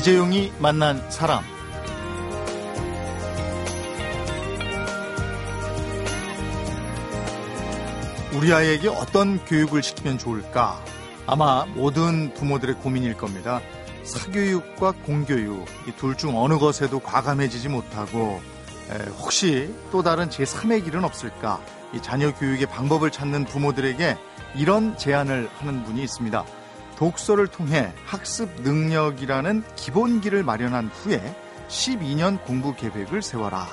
이재용이 0.00 0.50
만난 0.58 0.98
사람. 1.10 1.44
우리 8.32 8.50
아이에게 8.50 8.88
어떤 8.88 9.44
교육을 9.44 9.82
시키면 9.82 10.16
좋을까? 10.16 10.82
아마 11.26 11.66
모든 11.74 12.32
부모들의 12.32 12.76
고민일 12.76 13.14
겁니다. 13.18 13.60
사교육과 14.04 14.92
공교육, 15.04 15.66
이 15.86 15.92
둘 15.98 16.16
중 16.16 16.38
어느 16.42 16.58
것에도 16.58 16.98
과감해지지 17.00 17.68
못하고, 17.68 18.40
에, 18.90 19.08
혹시 19.18 19.74
또 19.92 20.02
다른 20.02 20.30
제3의 20.30 20.82
길은 20.84 21.04
없을까? 21.04 21.60
이 21.92 22.00
자녀 22.00 22.32
교육의 22.32 22.66
방법을 22.68 23.10
찾는 23.10 23.44
부모들에게 23.44 24.16
이런 24.56 24.96
제안을 24.96 25.50
하는 25.58 25.84
분이 25.84 26.02
있습니다. 26.02 26.42
독서를 27.00 27.46
통해 27.46 27.94
학습 28.04 28.60
능력이라는 28.60 29.64
기본기를 29.74 30.42
마련한 30.42 30.90
후에 30.92 31.34
12년 31.66 32.44
공부 32.44 32.74
계획을 32.76 33.22
세워라. 33.22 33.66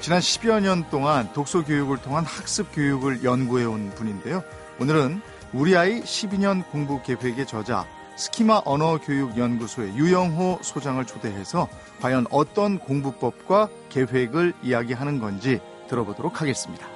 지난 0.00 0.20
10여 0.20 0.62
년 0.62 0.88
동안 0.90 1.32
독서 1.32 1.64
교육을 1.64 1.96
통한 1.98 2.24
학습 2.24 2.68
교육을 2.72 3.24
연구해 3.24 3.64
온 3.64 3.90
분인데요. 3.96 4.44
오늘은 4.78 5.22
우리 5.52 5.76
아이 5.76 6.02
12년 6.02 6.64
공부 6.70 7.02
계획의 7.02 7.48
저자 7.48 7.84
스키마 8.14 8.62
언어 8.64 8.98
교육 8.98 9.36
연구소의 9.36 9.96
유영호 9.96 10.60
소장을 10.62 11.04
초대해서 11.04 11.68
과연 12.00 12.28
어떤 12.30 12.78
공부법과 12.78 13.68
계획을 13.88 14.52
이야기하는 14.62 15.18
건지 15.18 15.58
들어보도록 15.88 16.40
하겠습니다. 16.40 16.93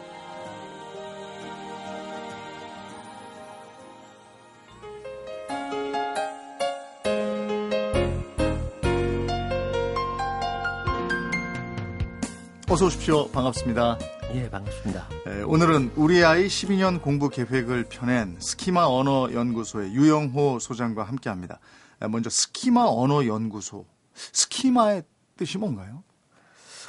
어서 12.78 12.86
오십시오. 12.86 13.28
반갑습니다. 13.30 13.98
예, 14.34 14.48
반갑습니다. 14.48 15.08
에, 15.26 15.42
오늘은 15.42 15.94
우리 15.96 16.24
아이 16.24 16.46
12년 16.46 17.02
공부 17.02 17.28
계획을 17.28 17.86
펴낸 17.88 18.36
스키마 18.38 18.84
언어 18.84 19.32
연구소의 19.32 19.92
유영호 19.94 20.60
소장과 20.60 21.02
함께 21.02 21.28
합니다. 21.28 21.58
먼저 22.08 22.30
스키마 22.30 22.84
언어 22.86 23.26
연구소. 23.26 23.84
스키마의 24.14 25.02
뜻이 25.36 25.58
뭔가요? 25.58 26.04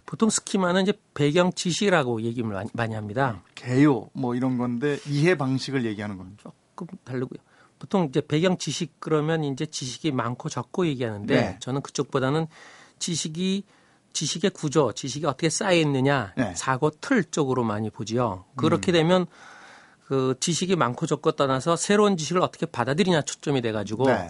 보통 0.05 0.29
스키마는 0.29 0.83
이제 0.83 0.93
배경 1.15 1.51
지식이라고 1.51 2.21
얘기를 2.21 2.47
많이 2.71 2.93
합니다. 2.93 3.41
개요 3.55 4.11
뭐 4.13 4.35
이런 4.35 4.59
건데 4.59 4.99
이해 5.07 5.33
방식을 5.33 5.85
얘기하는 5.85 6.17
겁니다. 6.19 6.51
조금 6.77 6.99
다르고요. 7.03 7.39
보통 7.79 8.05
이제 8.05 8.21
배경 8.21 8.59
지식 8.59 8.99
그러면 8.99 9.43
이제 9.43 9.65
지식이 9.65 10.11
많고 10.11 10.49
적고 10.49 10.85
얘기하는데 10.85 11.35
네. 11.35 11.57
저는 11.59 11.81
그쪽보다는 11.81 12.45
지식이 12.99 13.63
지식의 14.13 14.52
구조, 14.52 14.91
지식이 14.91 15.25
어떻게 15.25 15.49
쌓여 15.49 15.75
있느냐, 15.77 16.33
네. 16.35 16.53
사고 16.55 16.89
틀 16.89 17.23
쪽으로 17.23 17.63
많이 17.63 17.89
보지요. 17.89 18.45
그렇게 18.55 18.91
음. 18.91 18.93
되면 18.93 19.25
그 20.05 20.35
지식이 20.39 20.75
많고 20.75 21.05
적고 21.05 21.33
떠나서 21.33 21.75
새로운 21.75 22.17
지식을 22.17 22.41
어떻게 22.41 22.65
받아들이냐 22.65 23.21
초점이 23.21 23.61
돼가지고 23.61 24.07
네. 24.07 24.30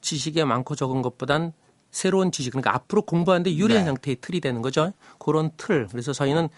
지식이 0.00 0.42
많고 0.44 0.74
적은 0.74 1.02
것보단 1.02 1.52
새로운 1.90 2.32
지식, 2.32 2.50
그러니까 2.50 2.74
앞으로 2.74 3.02
공부하는데 3.02 3.54
유리한 3.54 3.84
네. 3.84 3.88
형태의 3.90 4.16
틀이 4.20 4.40
되는 4.40 4.62
거죠. 4.62 4.92
그런 5.18 5.50
틀. 5.56 5.86
그래서 5.90 6.12
저희는 6.12 6.48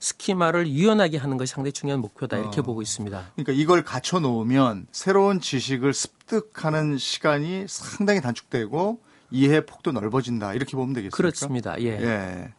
스키마를 0.00 0.68
유연하게 0.68 1.18
하는 1.18 1.36
것이 1.36 1.52
상당히 1.52 1.72
중요한 1.72 2.00
목표다 2.00 2.38
이렇게 2.38 2.60
어. 2.60 2.62
보고 2.62 2.82
있습니다. 2.82 3.32
그러니까 3.34 3.52
이걸 3.52 3.82
갖춰 3.82 4.20
놓으면 4.20 4.86
새로운 4.92 5.40
지식을 5.40 5.92
습득하는 5.92 6.98
시간이 6.98 7.66
상당히 7.68 8.20
단축되고 8.20 9.00
이해 9.30 9.64
폭도 9.64 9.92
넓어진다 9.92 10.54
이렇게 10.54 10.72
보면 10.72 10.94
되겠습니까? 10.94 11.16
그렇습니다. 11.16 11.80
예. 11.80 11.86
예. 11.86 12.54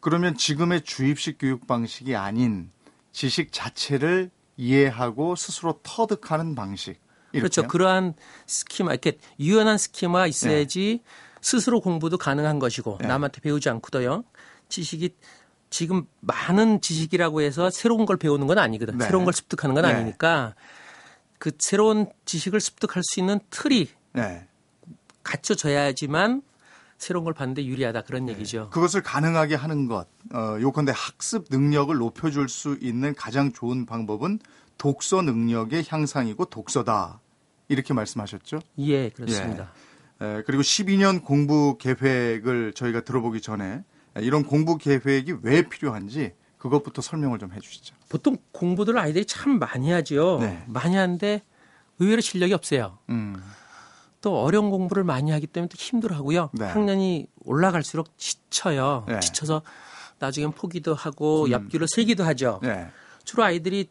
그러면 0.00 0.36
지금의 0.36 0.82
주입식 0.82 1.38
교육 1.38 1.66
방식이 1.66 2.14
아닌 2.14 2.70
지식 3.12 3.52
자체를 3.52 4.30
이해하고 4.56 5.36
스스로 5.36 5.80
터득하는 5.82 6.54
방식. 6.54 7.00
이렇게요? 7.32 7.40
그렇죠. 7.40 7.66
그러한 7.66 8.14
스키마 8.46 8.92
이렇게 8.92 9.18
유연한 9.40 9.78
스키마 9.78 10.26
있어야지 10.26 11.02
예. 11.02 11.36
스스로 11.40 11.80
공부도 11.80 12.18
가능한 12.18 12.58
것이고 12.58 12.98
예. 13.02 13.06
남한테 13.06 13.40
배우지 13.40 13.68
않고도요. 13.68 14.24
지식이 14.68 15.10
지금 15.70 16.06
많은 16.20 16.80
지식이라고 16.80 17.42
해서 17.42 17.70
새로운 17.70 18.06
걸 18.06 18.16
배우는 18.16 18.46
건 18.46 18.58
아니거든. 18.58 18.98
네. 18.98 19.04
새로운 19.04 19.24
걸 19.24 19.32
습득하는 19.32 19.74
건 19.74 19.84
네. 19.84 19.92
아니니까 19.92 20.54
그 21.38 21.50
새로운 21.58 22.06
지식을 22.24 22.60
습득할 22.60 23.02
수 23.04 23.20
있는 23.20 23.40
틀이 23.50 23.88
네. 24.12 24.46
갖춰져야지만 25.26 26.42
새로운 26.98 27.24
걸 27.24 27.34
받는데 27.34 27.66
유리하다 27.66 28.02
그런 28.02 28.26
네. 28.26 28.32
얘기죠. 28.32 28.70
그것을 28.70 29.02
가능하게 29.02 29.54
하는 29.54 29.86
것, 29.86 30.06
어, 30.32 30.56
요컨대 30.60 30.92
학습 30.94 31.46
능력을 31.50 31.94
높여줄 31.94 32.48
수 32.48 32.78
있는 32.80 33.14
가장 33.14 33.52
좋은 33.52 33.84
방법은 33.84 34.38
독서 34.78 35.20
능력의 35.22 35.84
향상이고 35.88 36.46
독서다. 36.46 37.20
이렇게 37.68 37.92
말씀하셨죠? 37.92 38.60
예, 38.78 39.10
그렇습니다. 39.10 39.72
예. 40.22 40.26
에, 40.26 40.42
그리고 40.46 40.62
12년 40.62 41.22
공부 41.22 41.76
계획을 41.78 42.72
저희가 42.74 43.00
들어보기 43.02 43.40
전에 43.40 43.82
이런 44.18 44.44
공부 44.44 44.78
계획이 44.78 45.34
왜 45.42 45.62
필요한지 45.68 46.32
그것부터 46.56 47.02
설명을 47.02 47.38
좀 47.38 47.52
해주시죠. 47.52 47.94
보통 48.08 48.38
공부들 48.52 48.98
아이들이 48.98 49.26
참 49.26 49.58
많이 49.58 49.90
하죠. 49.90 50.38
네. 50.40 50.62
많이 50.66 50.96
하는데 50.96 51.42
의외로 51.98 52.20
실력이 52.20 52.54
없어요. 52.54 52.98
음. 53.10 53.36
또 54.20 54.42
어려운 54.42 54.70
공부를 54.70 55.04
많이 55.04 55.30
하기 55.30 55.46
때문에 55.46 55.68
또 55.68 55.74
힘들어하고요. 55.76 56.50
네. 56.52 56.66
학년이 56.66 57.26
올라갈수록 57.44 58.16
지쳐요. 58.18 59.04
네. 59.08 59.20
지쳐서 59.20 59.62
나중엔 60.18 60.52
포기도 60.52 60.94
하고 60.94 61.44
음. 61.44 61.50
옆길을 61.50 61.86
세기도 61.88 62.24
하죠. 62.24 62.60
네. 62.62 62.88
주로 63.24 63.44
아이들이 63.44 63.88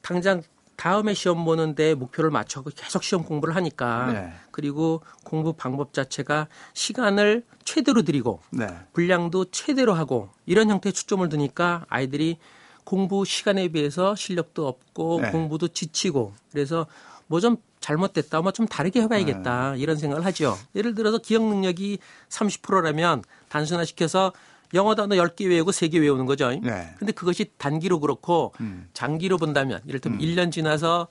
당장 0.00 0.42
다음에 0.76 1.14
시험 1.14 1.44
보는데 1.44 1.94
목표를 1.94 2.30
맞춰서 2.30 2.70
계속 2.70 3.02
시험 3.02 3.24
공부를 3.24 3.56
하니까 3.56 4.12
네. 4.12 4.32
그리고 4.50 5.02
공부 5.24 5.54
방법 5.54 5.92
자체가 5.92 6.48
시간을 6.74 7.44
최대로 7.64 8.02
들이고 8.02 8.40
네. 8.50 8.66
분량도 8.92 9.46
최대로 9.46 9.94
하고 9.94 10.28
이런 10.44 10.68
형태의 10.70 10.92
초점을 10.92 11.26
두니까 11.28 11.86
아이들이 11.88 12.38
공부 12.84 13.24
시간에 13.24 13.68
비해서 13.68 14.14
실력도 14.14 14.68
없고 14.68 15.20
네. 15.22 15.30
공부도 15.30 15.68
지치고 15.68 16.34
그래서 16.52 16.86
뭐 17.26 17.40
좀 17.40 17.56
잘못됐다, 17.80 18.40
뭐 18.40 18.52
좀 18.52 18.66
다르게 18.66 19.02
해봐야겠다 19.02 19.72
네. 19.72 19.78
이런 19.78 19.96
생각을 19.96 20.24
하죠. 20.26 20.56
예를 20.74 20.94
들어서 20.94 21.18
기억 21.18 21.42
능력이 21.44 21.98
30%라면 22.28 23.22
단순화시켜서 23.48 24.32
영어 24.74 24.94
단어 24.94 25.14
10개 25.16 25.48
외우고 25.48 25.70
3개 25.70 26.00
외우는 26.00 26.26
거죠. 26.26 26.50
네. 26.50 26.94
근데 26.98 27.12
그것이 27.12 27.52
단기로 27.58 28.00
그렇고 28.00 28.52
음. 28.60 28.88
장기로 28.94 29.38
본다면 29.38 29.80
이를테면 29.86 30.18
음. 30.20 30.24
1년 30.24 30.50
지나서 30.50 31.06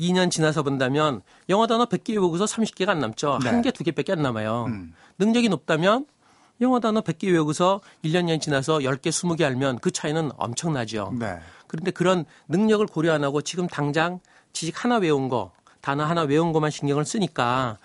2년 0.00 0.30
지나서 0.30 0.62
본다면 0.62 1.22
영어 1.48 1.66
단어 1.66 1.86
100개 1.86 2.10
외우고서 2.12 2.44
30개가 2.46 2.90
안 2.90 2.98
남죠. 3.00 3.38
네. 3.42 3.50
한 3.50 3.62
개, 3.62 3.70
두 3.70 3.84
개밖에 3.84 4.12
안 4.12 4.22
남아요. 4.22 4.66
음. 4.68 4.94
능력이 5.18 5.48
높다면 5.48 6.06
영어 6.60 6.80
단어 6.80 7.00
100개 7.02 7.30
외우고서 7.32 7.80
1년, 8.04 8.24
년 8.24 8.40
지나서 8.40 8.78
10개, 8.78 9.08
20개 9.10 9.42
알면 9.42 9.78
그 9.78 9.90
차이는 9.90 10.30
엄청나죠. 10.36 11.14
네. 11.18 11.38
그런데 11.66 11.90
그런 11.90 12.24
능력을 12.48 12.84
고려 12.86 13.12
안 13.12 13.22
하고 13.24 13.42
지금 13.42 13.66
당장 13.68 14.20
지식 14.52 14.82
하나 14.84 14.96
외운 14.96 15.28
거 15.28 15.52
단어 15.80 16.04
하나 16.04 16.22
외운 16.22 16.52
것만 16.52 16.70
신경을 16.70 17.04
쓰니까 17.04 17.78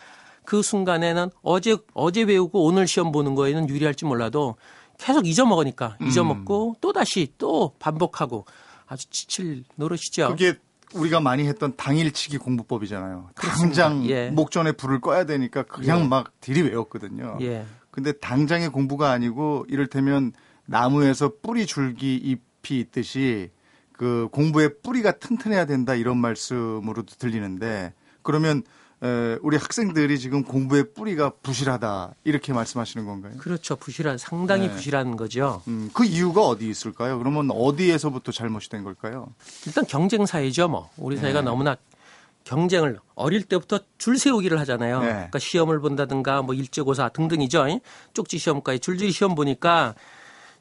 그 0.46 0.62
순간에는 0.62 1.30
어제 1.42 1.78
어제 1.94 2.24
외우고 2.24 2.66
오늘 2.66 2.88
시험 2.88 3.12
보는 3.12 3.36
거에는 3.36 3.70
유리할지 3.70 4.06
몰라도 4.06 4.56
계속 4.98 5.28
잊어먹으니까 5.28 5.98
음. 6.02 6.08
잊어먹고 6.08 6.78
또 6.82 6.94
다시 6.94 7.34
또 7.38 7.74
반복하고 7.80 8.46
아주 8.88 9.10
지칠 9.10 9.64
노릇이죠. 9.76 10.30
그게 10.30 10.56
우리가 10.94 11.20
많이 11.20 11.48
했던 11.48 11.76
당일치기 11.76 12.38
공부법이잖아요. 12.38 13.30
그렇습니다. 13.34 13.84
당장 13.84 14.10
예. 14.10 14.30
목전에 14.30 14.74
불을 14.74 15.02
꺼야 15.02 15.26
되니까 15.26 15.64
그냥 15.64 16.02
예. 16.04 16.08
막 16.08 16.40
들이 16.40 16.62
외웠거든요. 16.62 17.38
예. 17.42 17.66
근데 17.90 18.12
당장의 18.12 18.70
공부가 18.70 19.12
아니고 19.12 19.66
이를테면 19.70 20.34
나무에서 20.66 21.32
뿌리 21.42 21.66
줄기 21.66 22.16
잎이 22.16 22.80
있듯이 22.80 23.52
그 24.04 24.28
공부의 24.34 24.82
뿌리가 24.84 25.14
튼튼해야 25.14 25.66
된다 25.66 25.96
이런 25.96 26.18
말씀으로도 26.18 27.16
들리는데 27.18 27.94
그러면 28.22 28.62
에, 29.02 29.38
우리 29.42 29.56
학생들이 29.56 30.20
지금 30.20 30.44
공부의 30.44 30.94
뿌리가 30.94 31.32
부실하다 31.42 32.14
이렇게 32.26 32.52
말씀하시는 32.52 33.06
건가요? 33.06 33.38
그렇죠. 33.38 33.78
부실한 33.78 34.18
상당히 34.18 34.68
네. 34.68 34.74
부실한 34.74 35.16
거죠. 35.16 35.62
음, 35.70 35.90
그 35.94 36.04
이유가 36.04 36.42
어디 36.42 36.70
있을까요? 36.70 37.18
그러면 37.18 37.50
어디에서부터 37.50 38.34
잘못이 38.34 38.68
된 38.68 38.84
걸까요? 38.84 39.34
일단 39.66 39.86
경쟁 39.86 40.26
사회죠. 40.26 40.68
뭐 40.68 40.90
우리 40.98 41.16
사회가 41.16 41.40
네. 41.40 41.46
너무나 41.46 41.78
경쟁을 42.44 43.00
어릴 43.16 43.44
때부터 43.44 43.80
줄 43.98 44.18
세우기를 44.18 44.60
하잖아요. 44.60 45.00
네. 45.00 45.08
그러니까 45.08 45.40
시험을 45.40 45.80
본다든가 45.80 46.42
뭐 46.42 46.54
일제고사 46.54 47.08
등등이죠. 47.08 47.80
쪽지 48.14 48.38
시험까지 48.38 48.80
줄줄이 48.80 49.12
시험 49.12 49.34
보니까 49.34 49.96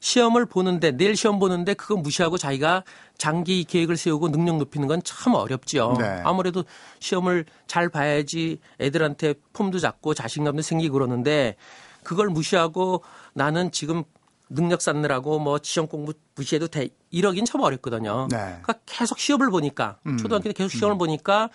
시험을 0.07 0.45
보는데 0.45 0.91
내일 0.91 1.15
시험 1.15 1.39
보는데 1.39 1.73
그거 1.73 1.95
무시하고 1.95 2.37
자기가 2.37 2.83
장기 3.17 3.63
계획을 3.63 3.95
세우고 3.95 4.29
능력 4.29 4.57
높이는 4.57 4.85
건 4.89 5.01
참 5.05 5.33
어렵지요. 5.33 5.93
네. 5.97 6.21
아무래도 6.25 6.65
시험을 6.99 7.45
잘 7.67 7.87
봐야지 7.87 8.59
애들한테 8.81 9.35
폼도 9.53 9.79
잡고 9.79 10.13
자신감도 10.13 10.61
생기고 10.61 10.93
그러는데 10.93 11.55
그걸 12.03 12.27
무시하고 12.27 13.01
나는 13.33 13.71
지금 13.71 14.03
능력 14.49 14.81
쌓느라고 14.81 15.39
뭐 15.39 15.57
시험 15.63 15.87
공부 15.87 16.11
무시해도 16.35 16.67
돼 16.67 16.89
이러긴 17.09 17.45
참 17.45 17.61
어렵거든요. 17.61 18.27
네. 18.29 18.37
그러니까 18.37 18.73
계속 18.85 19.19
시험을 19.19 19.51
보니까 19.51 19.99
음. 20.05 20.17
초등학교 20.17 20.49
때 20.49 20.53
계속 20.53 20.69
시험을 20.77 20.95
음. 20.95 20.97
보니까 20.97 21.49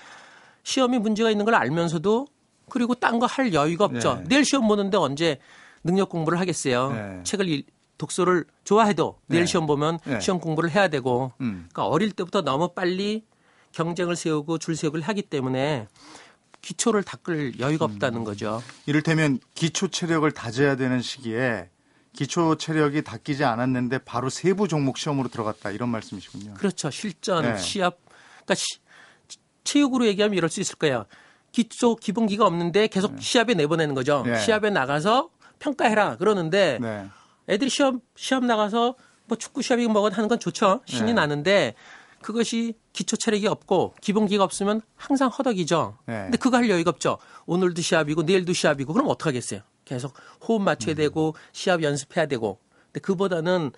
시험이 0.62 0.98
문제가 0.98 1.30
있는 1.30 1.44
걸 1.44 1.54
알면서도 1.54 2.26
그리고 2.70 2.94
딴 2.94 3.18
거 3.18 3.26
할 3.26 3.52
여유가 3.52 3.84
없죠. 3.84 4.14
네. 4.14 4.24
내일 4.28 4.44
시험 4.46 4.66
보는데 4.66 4.96
언제 4.96 5.38
능력 5.84 6.08
공부를 6.08 6.40
하겠어요. 6.40 6.92
네. 6.92 7.20
책을 7.24 7.62
독서를 7.98 8.44
좋아해도 8.64 9.18
내일 9.26 9.42
네. 9.42 9.46
시험 9.46 9.66
보면 9.66 9.98
네. 10.04 10.20
시험 10.20 10.40
공부를 10.40 10.70
해야 10.70 10.88
되고 10.88 11.32
음. 11.40 11.66
그러니까 11.72 11.86
어릴 11.86 12.12
때부터 12.12 12.42
너무 12.42 12.72
빨리 12.72 13.24
경쟁을 13.72 14.16
세우고 14.16 14.58
줄 14.58 14.76
세우기를 14.76 15.02
하기 15.08 15.22
때문에 15.22 15.88
기초를 16.62 17.02
닦을 17.02 17.60
여유가 17.60 17.86
음. 17.86 17.92
없다는 17.92 18.24
거죠. 18.24 18.62
이를테면 18.86 19.40
기초 19.54 19.88
체력을 19.88 20.30
다져야 20.30 20.76
되는 20.76 21.02
시기에 21.02 21.68
기초 22.12 22.56
체력이 22.56 23.02
닦이지 23.02 23.44
않았는데 23.44 23.98
바로 23.98 24.28
세부 24.28 24.66
종목 24.66 24.98
시험으로 24.98 25.28
들어갔다 25.28 25.70
이런 25.70 25.88
말씀이시군요. 25.90 26.54
그렇죠. 26.54 26.90
실전, 26.90 27.42
네. 27.42 27.58
시합, 27.58 27.98
그러니까 28.44 28.54
시, 28.54 28.64
체육으로 29.62 30.06
얘기하면 30.06 30.36
이럴 30.36 30.48
수 30.48 30.60
있을 30.60 30.76
거예요. 30.76 31.04
기초 31.52 31.96
기본기가 31.96 32.46
없는데 32.46 32.88
계속 32.88 33.14
네. 33.14 33.20
시합에 33.20 33.54
내보내는 33.54 33.94
거죠. 33.94 34.22
네. 34.26 34.40
시합에 34.40 34.70
나가서 34.70 35.30
평가해라 35.58 36.16
그러는데 36.16 36.78
네. 36.80 37.06
애들이 37.48 37.70
시험 37.70 38.00
시험 38.16 38.46
나가서 38.46 38.94
뭐 39.26 39.38
축구 39.38 39.62
시합이 39.62 39.86
뭐 39.88 40.08
하는 40.08 40.28
건 40.28 40.38
좋죠. 40.38 40.80
신이 40.86 41.08
네. 41.08 41.12
나는데 41.14 41.74
그것이 42.22 42.74
기초 42.92 43.16
체력이 43.16 43.46
없고 43.46 43.94
기본기가 44.00 44.42
없으면 44.42 44.80
항상 44.96 45.28
허덕이죠. 45.28 45.98
네. 46.06 46.22
근데 46.24 46.38
그거 46.38 46.56
할 46.56 46.68
여유가 46.68 46.90
없죠. 46.90 47.18
오늘도 47.46 47.82
시합이고 47.82 48.22
내일도 48.22 48.52
시합이고 48.52 48.92
그럼 48.92 49.08
어떡하겠어요. 49.08 49.60
계속 49.84 50.14
호흡 50.46 50.62
맞춰야 50.62 50.94
음. 50.94 50.96
되고 50.96 51.34
시합 51.52 51.82
연습해야 51.82 52.26
되고. 52.26 52.58
근데 52.86 53.00
그보다는 53.00 53.72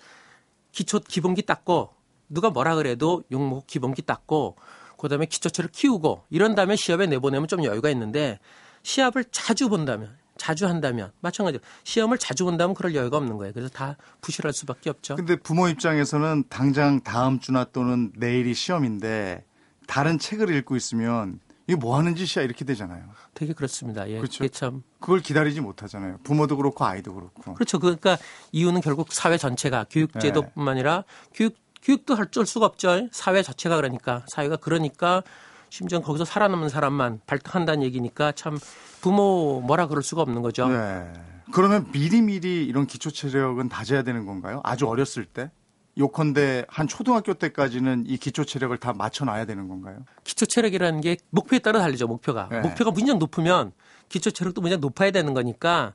기초 0.71 0.99
기본기 0.99 1.43
닦고 1.43 1.93
누가 2.29 2.49
뭐라 2.49 2.75
그래도 2.75 3.23
용목 3.31 3.67
기본기 3.67 4.01
닦고 4.03 4.55
그다음에 4.97 5.25
기초체를 5.25 5.69
키우고 5.71 6.23
이런 6.29 6.55
다음에 6.55 6.75
시합에 6.75 7.07
내보내면 7.07 7.47
좀 7.47 7.63
여유가 7.63 7.89
있는데 7.89 8.39
시합을 8.83 9.25
자주 9.31 9.67
본다면 9.67 10.17
자주 10.37 10.67
한다면 10.67 11.11
마찬가지로 11.21 11.61
시험을 11.83 12.17
자주 12.17 12.45
본다면 12.45 12.73
그럴 12.73 12.95
여유가 12.95 13.17
없는 13.17 13.37
거예요. 13.37 13.53
그래서 13.53 13.69
다 13.69 13.97
부실할 14.21 14.53
수밖에 14.53 14.89
없죠. 14.89 15.15
근데 15.15 15.35
부모 15.35 15.67
입장에서는 15.67 16.45
당장 16.49 17.01
다음 17.01 17.39
주나 17.39 17.65
또는 17.65 18.11
내일이 18.15 18.53
시험인데 18.53 19.45
다른 19.87 20.17
책을 20.17 20.53
읽고 20.55 20.75
있으면 20.75 21.39
이게 21.67 21.75
뭐 21.75 21.97
하는 21.97 22.15
짓이야 22.15 22.43
이렇게 22.43 22.65
되잖아요. 22.65 23.03
되게 23.33 23.53
그렇습니다. 23.53 24.09
예. 24.09 24.17
그렇죠. 24.17 24.47
참 24.47 24.83
그걸 24.99 25.21
기다리지 25.21 25.61
못하잖아요. 25.61 26.17
부모도 26.23 26.57
그렇고 26.57 26.85
아이도 26.85 27.13
그렇고. 27.13 27.53
그렇죠. 27.53 27.79
그러니까 27.79 28.17
이유는 28.51 28.81
결국 28.81 29.13
사회 29.13 29.37
전체가 29.37 29.85
교육제도뿐만 29.89 30.73
아니라 30.73 31.03
교육 31.33 31.55
교육도 31.83 32.15
할 32.15 32.29
줄 32.31 32.45
수가 32.45 32.65
없죠. 32.65 33.07
사회 33.11 33.41
자체가 33.41 33.75
그러니까 33.75 34.23
사회가 34.27 34.57
그러니까 34.57 35.23
심지어 35.71 36.01
거기서 36.01 36.25
살아남은 36.25 36.67
사람만 36.67 37.21
발탁한다는 37.25 37.81
얘기니까 37.83 38.33
참 38.33 38.59
부모 38.99 39.61
뭐라 39.65 39.87
그럴 39.87 40.03
수가 40.03 40.21
없는 40.21 40.41
거죠. 40.41 40.67
네. 40.67 41.11
그러면 41.53 41.89
미리미리 41.93 42.65
이런 42.65 42.85
기초 42.85 43.09
체력은 43.09 43.69
다져야 43.69 44.03
되는 44.03 44.25
건가요? 44.25 44.59
아주 44.65 44.85
어렸을 44.85 45.25
때? 45.25 45.49
요컨대 45.97 46.65
한 46.67 46.87
초등학교 46.87 47.33
때까지는 47.33 48.03
이 48.05 48.17
기초 48.17 48.43
체력을 48.43 48.77
다 48.77 48.91
맞춰 48.91 49.23
놔야 49.23 49.45
되는 49.45 49.69
건가요? 49.69 50.05
기초 50.25 50.45
체력이라는 50.45 50.99
게 50.99 51.15
목표에 51.29 51.59
따라 51.59 51.79
달리죠. 51.79 52.05
목표가 52.05 52.49
네. 52.51 52.59
목표가 52.59 52.91
무진장 52.91 53.17
높으면 53.17 53.71
기초 54.09 54.29
체력도 54.29 54.59
무진장 54.59 54.81
높아야 54.81 55.11
되는 55.11 55.33
거니까 55.33 55.93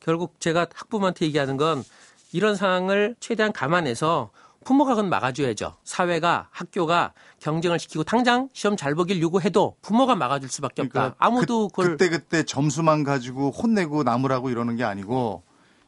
결국 0.00 0.40
제가 0.40 0.66
학부모한테 0.74 1.26
얘기하는 1.26 1.58
건 1.58 1.84
이런 2.32 2.56
상황을 2.56 3.16
최대한 3.20 3.52
감안해서 3.52 4.30
부모가 4.64 4.94
그건 4.94 5.08
막아줘야죠. 5.08 5.76
사회가 5.84 6.48
학교가 6.50 7.12
경쟁을 7.38 7.78
시키고 7.78 8.04
당장 8.04 8.48
시험 8.52 8.76
잘 8.76 8.94
보길 8.94 9.20
요구해도 9.20 9.76
부모가 9.80 10.14
막아줄 10.14 10.48
수밖에 10.50 10.82
없다. 10.82 10.92
그러니까 10.92 11.16
아무도 11.18 11.68
그, 11.68 11.82
그걸 11.82 11.96
그때 11.96 12.08
그때 12.10 12.42
점수만 12.42 13.02
가지고 13.02 13.50
혼내고 13.50 14.02
나무라고 14.02 14.50
이러는 14.50 14.76
게 14.76 14.84
아니고 14.84 15.42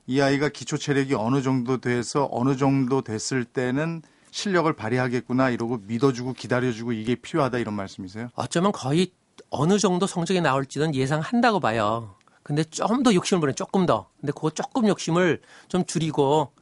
이 0.06 0.20
아이가 0.20 0.48
기초 0.48 0.78
체력이 0.78 1.14
어느 1.14 1.42
정도 1.42 1.78
돼서 1.78 2.28
어느 2.32 2.56
정도 2.56 3.02
됐을 3.02 3.44
때는 3.44 4.02
실력을 4.30 4.72
발휘하겠구나 4.72 5.50
이러고 5.50 5.80
믿어주고 5.86 6.32
기다려주고 6.32 6.92
이게 6.92 7.14
필요하다 7.14 7.58
이런 7.58 7.74
말씀이세요? 7.74 8.28
어쩌면 8.34 8.72
거의 8.72 9.12
어느 9.50 9.78
정도 9.78 10.06
성적이 10.06 10.40
나올지는 10.40 10.94
예상한다고 10.94 11.60
봐요. 11.60 12.14
근데 12.42 12.64
좀 12.64 13.02
더 13.02 13.14
욕심을 13.14 13.40
부려 13.40 13.52
조금 13.52 13.84
더. 13.86 14.08
근데 14.18 14.32
그 14.34 14.50
조금 14.52 14.88
욕심을 14.88 15.42
좀 15.68 15.84
줄이고 15.84 16.52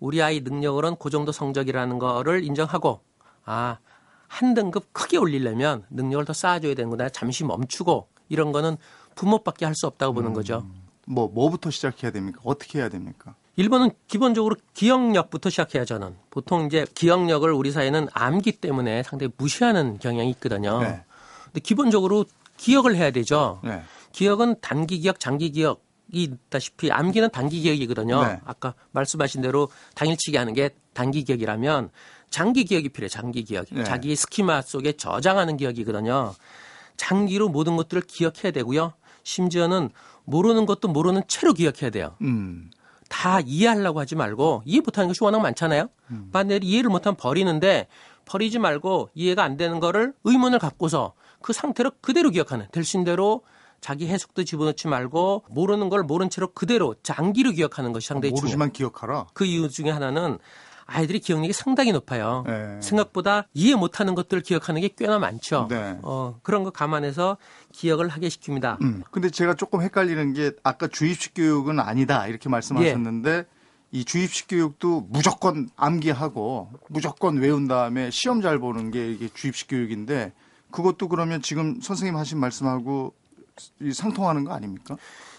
우리 0.00 0.22
아이 0.22 0.40
능력으로는 0.40 0.96
그 0.98 1.10
정도 1.10 1.32
성적이라는 1.32 1.98
거를 1.98 2.44
인정하고 2.44 3.00
아, 3.44 3.78
한 4.28 4.54
등급 4.54 4.92
크게 4.92 5.16
올리려면 5.18 5.84
능력을 5.90 6.24
더 6.24 6.32
쌓아줘야 6.32 6.74
되는구나. 6.74 7.08
잠시 7.08 7.44
멈추고 7.44 8.08
이런 8.28 8.52
거는 8.52 8.76
부모밖에 9.14 9.64
할 9.64 9.74
수 9.74 9.86
없다고 9.86 10.12
보는 10.14 10.30
음. 10.30 10.34
거죠. 10.34 10.66
뭐 11.06 11.28
뭐부터 11.28 11.70
시작해야 11.70 12.10
됩니까? 12.10 12.40
어떻게 12.44 12.80
해야 12.80 12.88
됩니까? 12.88 13.34
1번은 13.58 13.94
기본적으로 14.08 14.56
기억력부터 14.74 15.48
시작해야 15.48 15.84
저는. 15.86 16.14
보통 16.30 16.66
이제 16.66 16.84
기억력을 16.94 17.50
우리 17.52 17.70
사회는 17.70 18.08
암기 18.12 18.52
때문에 18.52 19.02
상당히 19.02 19.32
무시하는 19.38 19.98
경향이 19.98 20.28
있거든요. 20.32 20.80
네. 20.80 21.04
근데 21.46 21.60
기본적으로 21.60 22.26
기억을 22.58 22.96
해야 22.96 23.10
되죠. 23.12 23.60
네. 23.64 23.82
기억은 24.12 24.56
단기 24.60 24.98
기억, 24.98 25.20
장기 25.20 25.50
기억이 25.52 25.80
있다시피 26.12 26.90
암기는 26.90 27.30
단기 27.30 27.60
기억이거든요. 27.60 28.24
네. 28.24 28.40
아까 28.44 28.74
말씀하신 28.92 29.42
대로 29.42 29.68
당일치기 29.94 30.36
하는 30.36 30.52
게 30.54 30.70
단기 30.94 31.24
기억이라면 31.24 31.90
장기 32.30 32.64
기억이 32.64 32.88
필요해요. 32.88 33.08
장기 33.08 33.44
기억. 33.44 33.66
네. 33.70 33.84
자기 33.84 34.14
스키마 34.14 34.62
속에 34.62 34.92
저장하는 34.92 35.56
기억이거든요. 35.56 36.34
장기로 36.96 37.48
모든 37.48 37.76
것들을 37.76 38.02
기억해야 38.02 38.52
되고요. 38.52 38.94
심지어는 39.22 39.90
모르는 40.24 40.66
것도 40.66 40.88
모르는 40.88 41.22
채로 41.28 41.52
기억해야 41.52 41.90
돼요. 41.90 42.16
음. 42.22 42.70
다 43.08 43.40
이해하려고 43.40 44.00
하지 44.00 44.16
말고 44.16 44.62
이해 44.64 44.80
못하는 44.80 45.08
것이 45.08 45.22
워낙 45.22 45.38
많잖아요. 45.40 45.88
음. 46.10 46.30
반대로 46.32 46.64
이해를 46.64 46.90
못하면 46.90 47.16
버리는데 47.16 47.86
버리지 48.24 48.58
말고 48.58 49.10
이해가 49.14 49.44
안 49.44 49.56
되는 49.56 49.78
거를 49.78 50.12
의문을 50.24 50.58
갖고서 50.58 51.12
그 51.42 51.52
상태로 51.52 51.92
그대로 52.00 52.30
기억하는 52.30 52.66
될 52.72 52.84
수 52.84 52.96
있는 52.96 53.04
대로 53.04 53.42
자기 53.80 54.08
해석도 54.08 54.44
집어넣지 54.44 54.88
말고 54.88 55.44
모르는 55.48 55.88
걸 55.88 56.02
모른 56.02 56.30
채로 56.30 56.52
그대로 56.52 56.94
장기로 57.02 57.52
기억하는 57.52 57.92
것이 57.92 58.08
상당히 58.08 58.30
중요해요. 58.30 58.42
모르지만 58.42 58.72
기억하라. 58.72 59.26
그 59.32 59.44
이유 59.44 59.68
중에 59.68 59.90
하나는 59.90 60.38
아이들이 60.86 61.18
기억력이 61.18 61.52
상당히 61.52 61.92
높아요. 61.92 62.44
네. 62.46 62.80
생각보다 62.80 63.48
이해 63.54 63.74
못하는 63.74 64.14
것들을 64.14 64.42
기억하는 64.42 64.80
게 64.80 64.88
꽤나 64.88 65.18
많죠. 65.18 65.66
네. 65.68 65.98
어, 66.02 66.38
그런 66.42 66.62
거 66.62 66.70
감안해서 66.70 67.38
기억을 67.72 68.08
하게 68.08 68.28
시킵니다. 68.28 68.80
음. 68.82 69.02
근데 69.10 69.28
제가 69.28 69.54
조금 69.54 69.82
헷갈리는 69.82 70.32
게 70.32 70.52
아까 70.62 70.86
주입식 70.86 71.34
교육은 71.34 71.80
아니다 71.80 72.26
이렇게 72.28 72.48
말씀하셨는데 72.48 73.30
예. 73.30 73.44
이 73.92 74.04
주입식 74.04 74.46
교육도 74.48 75.08
무조건 75.10 75.68
암기하고 75.76 76.70
무조건 76.88 77.36
외운 77.38 77.66
다음에 77.66 78.10
시험 78.10 78.40
잘 78.40 78.58
보는 78.58 78.90
게 78.90 79.10
이게 79.10 79.28
주입식 79.32 79.68
교육인데 79.68 80.32
그것도 80.70 81.08
그러면 81.08 81.42
지금 81.42 81.80
선생님 81.80 82.16
하신 82.16 82.38
말씀하고 82.38 83.14
상통하는 83.92 84.44
거 84.44 84.52
아닙니까? 84.52 84.96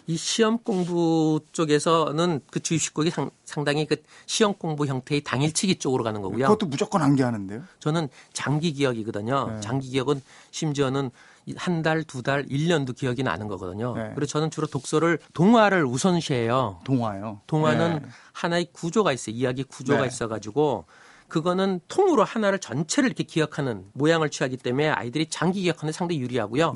이 0.09 0.15
시험 0.15 0.57
공부 0.59 1.41
쪽에서는 1.51 2.39
그 2.50 2.62
주입식국이 2.62 3.09
상, 3.09 3.29
상당히 3.43 3.86
그 3.86 3.97
시험 4.25 4.53
공부 4.53 4.86
형태의 4.86 5.21
당일치기 5.21 5.79
쪽으로 5.79 6.03
가는 6.03 6.21
거고요. 6.21 6.45
그것도 6.45 6.67
무조건 6.67 7.01
암기하는데요? 7.01 7.63
저는 7.79 8.07
장기 8.31 8.71
기억이거든요. 8.71 9.51
네. 9.55 9.59
장기 9.59 9.89
기억은 9.89 10.21
심지어는 10.51 11.12
한 11.55 11.81
달, 11.81 12.03
두 12.03 12.24
달, 12.24 12.45
일 12.50 12.67
년도 12.69 12.93
기억이 12.93 13.24
나는 13.24 13.47
거거든요. 13.47 13.95
네. 13.95 14.12
그래서 14.15 14.31
저는 14.31 14.50
주로 14.50 14.67
독서를 14.67 15.19
동화를 15.33 15.86
우선시해요. 15.86 16.79
동화요? 16.86 17.41
동화는 17.47 18.00
네. 18.01 18.09
하나의 18.31 18.67
구조가 18.71 19.12
있어요. 19.12 19.36
이야기 19.36 19.63
구조가 19.63 20.01
네. 20.01 20.07
있어가지고 20.07 20.86
그거는 21.27 21.81
통으로 21.89 22.24
하나를 22.24 22.59
전체를 22.59 23.07
이렇게 23.09 23.24
기억하는 23.24 23.86
모양을 23.93 24.29
취하기 24.29 24.55
때문에 24.55 24.88
아이들이 24.88 25.27
장기 25.29 25.62
기억하는 25.63 25.91
데 25.91 25.97
상당히 25.97 26.21
유리하고요. 26.21 26.75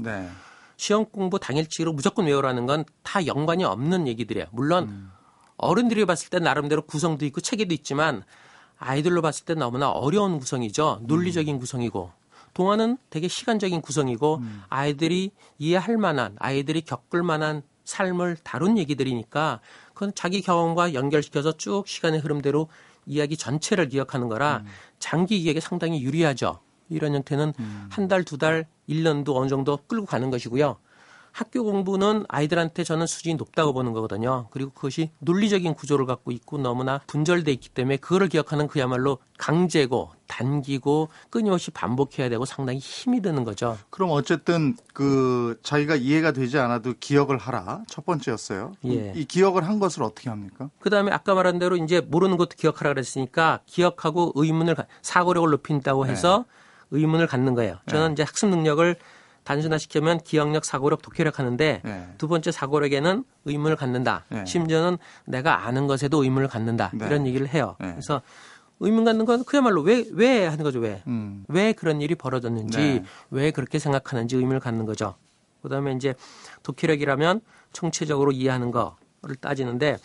네. 0.81 0.85
시험 0.85 1.05
공부 1.05 1.38
당일치기로 1.39 1.93
무조건 1.93 2.25
외우라는 2.25 2.65
건 2.65 2.83
다 3.03 3.25
연관이 3.27 3.63
없는 3.63 4.07
얘기들이에요. 4.07 4.47
물론 4.51 4.88
음. 4.89 5.11
어른들이 5.57 6.05
봤을 6.05 6.29
때 6.29 6.39
나름대로 6.39 6.81
구성도 6.81 7.25
있고 7.25 7.39
체계도 7.39 7.73
있지만 7.75 8.23
아이들로 8.79 9.21
봤을 9.21 9.45
때 9.45 9.53
너무나 9.53 9.91
어려운 9.91 10.39
구성이죠. 10.39 11.01
논리적인 11.03 11.55
음. 11.55 11.59
구성이고 11.59 12.11
동화는 12.53 12.97
되게 13.09 13.27
시간적인 13.27 13.81
구성이고 13.81 14.38
음. 14.38 14.63
아이들이 14.69 15.31
이해할 15.59 15.97
만한 15.97 16.35
아이들이 16.39 16.81
겪을 16.81 17.21
만한 17.21 17.61
삶을 17.83 18.38
다룬 18.43 18.77
얘기들이니까 18.77 19.59
그건 19.93 20.13
자기 20.15 20.41
경험과 20.41 20.93
연결시켜서 20.93 21.57
쭉 21.57 21.88
시간의 21.88 22.21
흐름대로 22.21 22.69
이야기 23.05 23.38
전체를 23.38 23.89
기억하는 23.89 24.29
거라 24.29 24.63
음. 24.63 24.67
장기 25.00 25.41
기억에 25.41 25.59
상당히 25.59 26.01
유리하죠. 26.01 26.59
이런 26.91 27.15
형태는 27.15 27.53
음. 27.60 27.88
한 27.89 28.07
달, 28.07 28.24
두 28.24 28.38
달, 28.38 28.67
1년도 28.89 29.36
어느 29.36 29.50
정도 29.50 29.77
끌고 29.88 30.05
가는 30.05 30.29
것이고요. 30.29 30.77
학교 31.31 31.63
공부는 31.63 32.25
아이들한테 32.27 32.83
저는 32.83 33.07
수준이 33.07 33.36
높다고 33.36 33.74
보는 33.74 33.93
거거든요. 33.93 34.48
그리고 34.51 34.71
그것이 34.71 35.12
논리적인 35.19 35.74
구조를 35.74 36.05
갖고 36.05 36.31
있고 36.31 36.57
너무나 36.57 37.00
분절돼 37.07 37.51
있기 37.53 37.69
때문에 37.69 37.98
그거를 37.98 38.27
기억하는 38.27 38.67
그야말로 38.67 39.17
강제고 39.38 40.12
단기고 40.27 41.10
끊임없이 41.29 41.71
반복해야 41.71 42.29
되고 42.29 42.45
상당히 42.45 42.79
힘이 42.79 43.21
드는 43.21 43.43
거죠. 43.43 43.77
그럼 43.89 44.12
어쨌든 44.12 44.75
그 44.93 45.60
자기가 45.63 45.95
이해가 45.95 46.31
되지 46.31 46.57
않아도 46.57 46.93
기억을 47.00 47.38
하라 47.38 47.83
첫 47.88 48.05
번째였어요. 48.05 48.74
예. 48.86 49.13
이 49.15 49.25
기억을 49.25 49.67
한 49.67 49.79
것을 49.79 50.03
어떻게 50.03 50.29
합니까? 50.29 50.69
그다음에 50.79 51.12
아까 51.12 51.33
말한 51.33 51.60
대로 51.60 51.75
이제 51.77 52.01
모르는 52.01 52.38
것도 52.38 52.51
기억하라 52.57 52.93
그랬으니까 52.93 53.62
기억하고 53.65 54.33
의문을 54.36 54.75
사고력을 55.01 55.50
높인다고 55.50 56.05
해서 56.05 56.45
네. 56.48 56.61
의문을 56.91 57.27
갖는 57.27 57.55
거예요. 57.55 57.77
저는 57.89 58.07
네. 58.10 58.13
이제 58.13 58.24
학습 58.24 58.50
능력을 58.50 58.95
단순화시키면 59.43 60.19
기억력, 60.19 60.65
사고력, 60.65 61.01
독해력 61.01 61.39
하는데 61.39 61.81
네. 61.83 62.13
두 62.17 62.27
번째 62.27 62.51
사고력에는 62.51 63.24
의문을 63.45 63.75
갖는다. 63.75 64.25
네. 64.29 64.45
심지어는 64.45 64.98
내가 65.25 65.65
아는 65.65 65.88
것에도 65.88 66.24
의문을 66.24 66.48
갖는다. 66.48 66.91
네. 66.93 67.05
이런 67.07 67.25
얘기를 67.25 67.48
해요. 67.48 67.75
네. 67.79 67.91
그래서 67.91 68.21
의문 68.79 69.03
갖는 69.03 69.25
건 69.25 69.43
그야말로 69.43 69.81
왜, 69.81 70.05
왜 70.12 70.45
하는 70.45 70.63
거죠, 70.63 70.79
왜. 70.79 71.01
음. 71.07 71.45
왜 71.48 71.74
그런 71.74 72.01
일이 72.01 72.15
벌어졌는지, 72.15 72.77
네. 72.77 73.03
왜 73.29 73.51
그렇게 73.51 73.79
생각하는지 73.79 74.36
의문을 74.36 74.60
갖는 74.60 74.86
거죠. 74.86 75.15
그 75.62 75.69
다음에 75.69 75.93
이제 75.93 76.15
독해력이라면 76.63 77.41
총체적으로 77.74 78.31
이해하는 78.31 78.71
거를 78.71 79.36
따지는데 79.39 79.98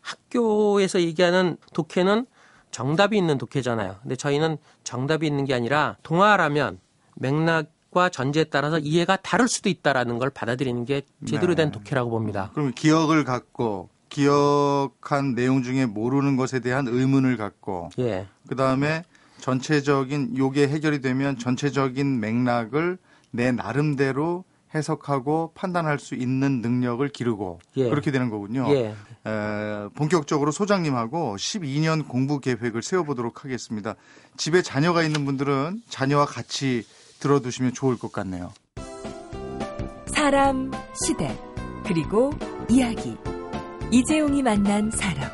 학교에서 0.00 1.00
얘기하는 1.00 1.56
독해는 1.72 2.26
정답이 2.74 3.16
있는 3.16 3.38
독해잖아요. 3.38 3.98
근데 4.02 4.16
저희는 4.16 4.58
정답이 4.82 5.28
있는 5.28 5.44
게 5.44 5.54
아니라 5.54 5.96
동화라면 6.02 6.80
맥락 7.14 7.72
과 7.92 8.08
전제에 8.08 8.42
따라서 8.42 8.80
이해가 8.80 9.18
다를 9.18 9.46
수도 9.46 9.68
있다라는 9.68 10.18
걸 10.18 10.28
받아들이는 10.28 10.84
게 10.84 11.02
제대로 11.24 11.54
된 11.54 11.70
네. 11.70 11.78
독해라고 11.78 12.10
봅니다. 12.10 12.50
그럼 12.52 12.72
기억을 12.74 13.22
갖고 13.22 13.88
기억한 14.08 15.36
내용 15.36 15.62
중에 15.62 15.86
모르는 15.86 16.36
것에 16.36 16.58
대한 16.58 16.88
의문을 16.88 17.36
갖고 17.36 17.90
예. 18.00 18.26
그다음에 18.48 19.04
전체적인 19.38 20.36
요게 20.36 20.66
해결이 20.66 21.02
되면 21.02 21.38
전체적인 21.38 22.18
맥락을 22.18 22.98
내 23.30 23.52
나름대로 23.52 24.42
해석하고 24.74 25.52
판단할 25.54 26.00
수 26.00 26.16
있는 26.16 26.62
능력을 26.62 27.08
기르고 27.10 27.60
예. 27.76 27.88
그렇게 27.88 28.10
되는 28.10 28.28
거군요. 28.28 28.66
예. 28.70 28.92
에, 29.26 29.88
본격적으로 29.94 30.50
소장님하고 30.50 31.36
12년 31.36 32.06
공부 32.06 32.40
계획을 32.40 32.82
세워보도록 32.82 33.44
하겠습니다. 33.44 33.94
집에 34.36 34.62
자녀가 34.62 35.02
있는 35.02 35.24
분들은 35.24 35.82
자녀와 35.88 36.26
같이 36.26 36.84
들어두시면 37.20 37.72
좋을 37.72 37.98
것 37.98 38.12
같네요. 38.12 38.52
사람, 40.06 40.70
시대, 41.06 41.38
그리고 41.86 42.32
이야기. 42.68 43.16
이재용이 43.90 44.42
만난 44.42 44.90
사람. 44.90 45.30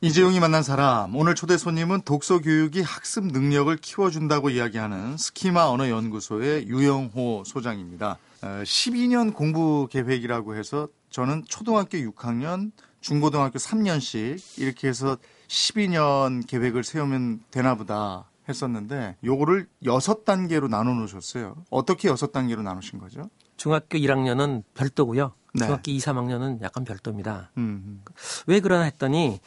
이재용이 0.00 0.40
만난 0.40 0.64
사람. 0.64 1.14
오늘 1.14 1.36
초대 1.36 1.56
손님은 1.56 2.02
독서 2.02 2.40
교육이 2.40 2.82
학습 2.82 3.24
능력을 3.26 3.76
키워준다고 3.76 4.50
이야기하는 4.50 5.16
스키마 5.16 5.66
언어 5.66 5.88
연구소의 5.88 6.66
유영호 6.66 7.44
소장입니다. 7.46 8.18
12년 8.42 9.30
어, 9.30 9.34
공부 9.34 9.88
계획이라고 9.90 10.56
해서 10.56 10.88
저는 11.10 11.44
초등학교 11.46 11.98
6학년, 11.98 12.72
중고등학교 13.00 13.58
3년씩 13.58 14.60
이렇게 14.60 14.88
해서 14.88 15.16
12년 15.48 16.46
계획을 16.46 16.84
세우면 16.84 17.44
되나 17.50 17.74
보다 17.74 18.30
했었는데 18.48 19.16
요거를 19.24 19.68
여섯 19.84 20.24
단계로 20.24 20.68
나눠 20.68 20.94
놓으셨어요. 20.94 21.64
어떻게 21.70 22.08
여섯 22.08 22.32
단계로 22.32 22.62
나누신 22.62 22.98
거죠? 22.98 23.30
중학교 23.56 23.98
1학년은 23.98 24.64
별도고요. 24.74 25.34
네. 25.54 25.66
중학교 25.66 25.90
2, 25.90 25.98
3학년은 25.98 26.62
약간 26.62 26.84
별도입니다. 26.84 27.50
음. 27.58 28.02
왜 28.46 28.60
그러나 28.60 28.84
했더니 28.84 29.40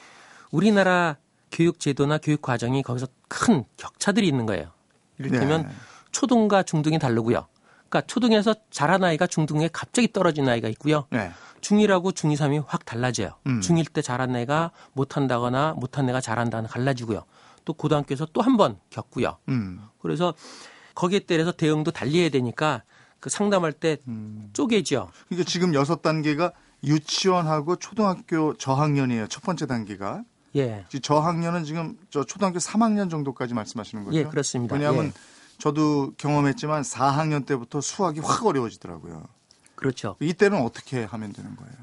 우리나라 0.52 1.18
교육 1.52 1.80
제도나 1.80 2.18
교육 2.20 2.42
과정이 2.42 2.84
거기서 2.84 3.08
큰 3.28 3.64
격차들이 3.78 4.28
있는 4.28 4.46
거예요. 4.46 4.72
이를테면 5.18 5.64
네. 5.64 5.70
초등과 6.12 6.64
중등이 6.64 7.00
다르고요. 7.00 7.48
그러니까 7.96 8.08
초등에서 8.08 8.56
자란 8.72 9.04
아이가 9.04 9.26
중등에 9.26 9.70
갑자기 9.72 10.12
떨어진 10.12 10.50
아이가 10.50 10.68
있고요. 10.70 11.06
네. 11.12 11.32
중1하고 11.62 12.12
중2, 12.14 12.36
3이 12.36 12.64
확 12.68 12.86
달라져요. 12.86 13.32
음. 13.48 13.62
중1 13.62 13.94
때 13.94 14.02
잘한 14.02 14.36
애가 14.36 14.72
못한다거나 14.94 15.74
못한 15.78 16.08
애가 16.10 16.20
잘한다는 16.22 16.68
갈라지고요. 16.70 17.24
또 17.64 17.74
고등학교에서 17.74 18.26
또 18.34 18.42
한 18.42 18.58
번 18.58 18.78
겪고요. 18.90 19.38
음. 19.50 19.80
그래서 20.02 20.34
거기에 20.94 21.20
따라서 21.20 21.52
대응도 21.52 21.92
달리해야 21.92 22.30
되니까 22.30 22.84
그 23.20 23.30
상담할 23.30 23.72
때 23.74 23.98
음. 24.08 24.50
쪼개죠. 24.54 25.10
그러니까 25.30 25.50
지금 25.50 25.74
여섯 25.74 26.02
단계가 26.02 26.52
유치원하고 26.84 27.78
초등학교 27.78 28.56
저학년이에요. 28.58 29.28
첫 29.28 29.42
번째 29.42 29.66
단계가. 29.68 30.24
예. 30.56 30.86
저학년은 31.02 31.64
지금 31.64 31.98
저 32.10 32.24
초등학교 32.24 32.60
3학년 32.60 33.10
정도까지 33.10 33.54
말씀하시는 33.54 34.06
거죠? 34.06 34.18
예, 34.18 34.24
그렇습니다. 34.24 34.76
왜냐하면 34.76 35.08
예. 35.08 35.12
저도 35.58 36.14
경험했지만 36.18 36.82
4학년 36.84 37.46
때부터 37.46 37.82
수학이 37.82 38.20
확 38.20 38.46
어려워지더라고요. 38.46 39.24
그렇죠. 39.76 40.16
이때는 40.20 40.62
어떻게 40.62 41.04
하면 41.04 41.34
되는 41.34 41.56
거예요? 41.56 41.74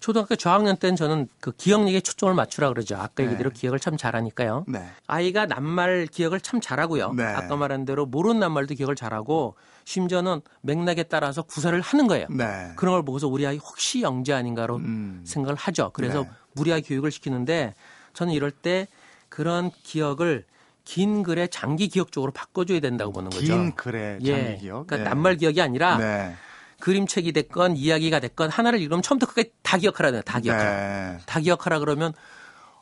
초등학교 0.00 0.36
저학년 0.36 0.76
때는 0.76 0.94
저는 0.94 1.28
그 1.40 1.52
기억력에 1.52 2.00
초점을 2.00 2.32
맞추라 2.34 2.68
그러죠. 2.68 2.96
아까 2.96 3.14
네. 3.16 3.24
얘기대로 3.24 3.50
기억을 3.50 3.78
참 3.78 3.96
잘하니까요. 3.96 4.64
네. 4.68 4.86
아이가 5.06 5.46
낱말 5.46 6.06
기억을 6.06 6.40
참 6.40 6.60
잘하고요. 6.60 7.14
네. 7.14 7.24
아까 7.24 7.56
말한 7.56 7.84
대로 7.86 8.06
모르는 8.06 8.40
낱말도 8.40 8.74
기억을 8.74 8.94
잘하고 8.94 9.56
심지어는 9.84 10.42
맥락에 10.60 11.04
따라서 11.04 11.42
구사를 11.42 11.78
하는 11.80 12.06
거예요. 12.06 12.26
네. 12.30 12.72
그런 12.76 12.94
걸 12.94 13.04
보고서 13.04 13.26
우리 13.26 13.46
아이 13.46 13.56
혹시 13.56 14.02
영재 14.02 14.32
아닌가로 14.32 14.76
음. 14.76 15.22
생각을 15.24 15.56
하죠. 15.56 15.90
그래서 15.94 16.22
네. 16.22 16.30
무리하게 16.52 16.82
교육을 16.82 17.10
시키는데 17.10 17.74
저는 18.12 18.32
이럴 18.32 18.50
때 18.50 18.88
그런 19.28 19.70
기억을 19.82 20.44
긴 20.86 21.24
글의 21.24 21.48
장기 21.50 21.88
기억 21.88 22.12
쪽으로 22.12 22.32
바꿔줘야 22.32 22.80
된다고 22.80 23.12
보는 23.12 23.28
거죠. 23.30 23.44
긴 23.44 23.74
글의 23.74 24.20
장기 24.24 24.30
예. 24.30 24.58
기억. 24.58 24.86
그러니까 24.86 24.96
네. 24.96 25.04
낱말 25.04 25.36
기억이 25.36 25.60
아니라 25.60 25.98
네. 25.98 26.34
그림책이 26.78 27.32
됐건 27.32 27.76
이야기가 27.76 28.20
됐건 28.20 28.50
하나를 28.50 28.80
읽으면 28.80 29.02
처음부터 29.02 29.32
끝까지 29.32 29.50
다 29.62 29.76
기억하라 29.78 30.12
돼요. 30.12 30.22
다 30.22 30.38
기억하라. 30.40 31.12
네. 31.12 31.18
다 31.26 31.40
기억하라 31.40 31.80
그러면 31.80 32.14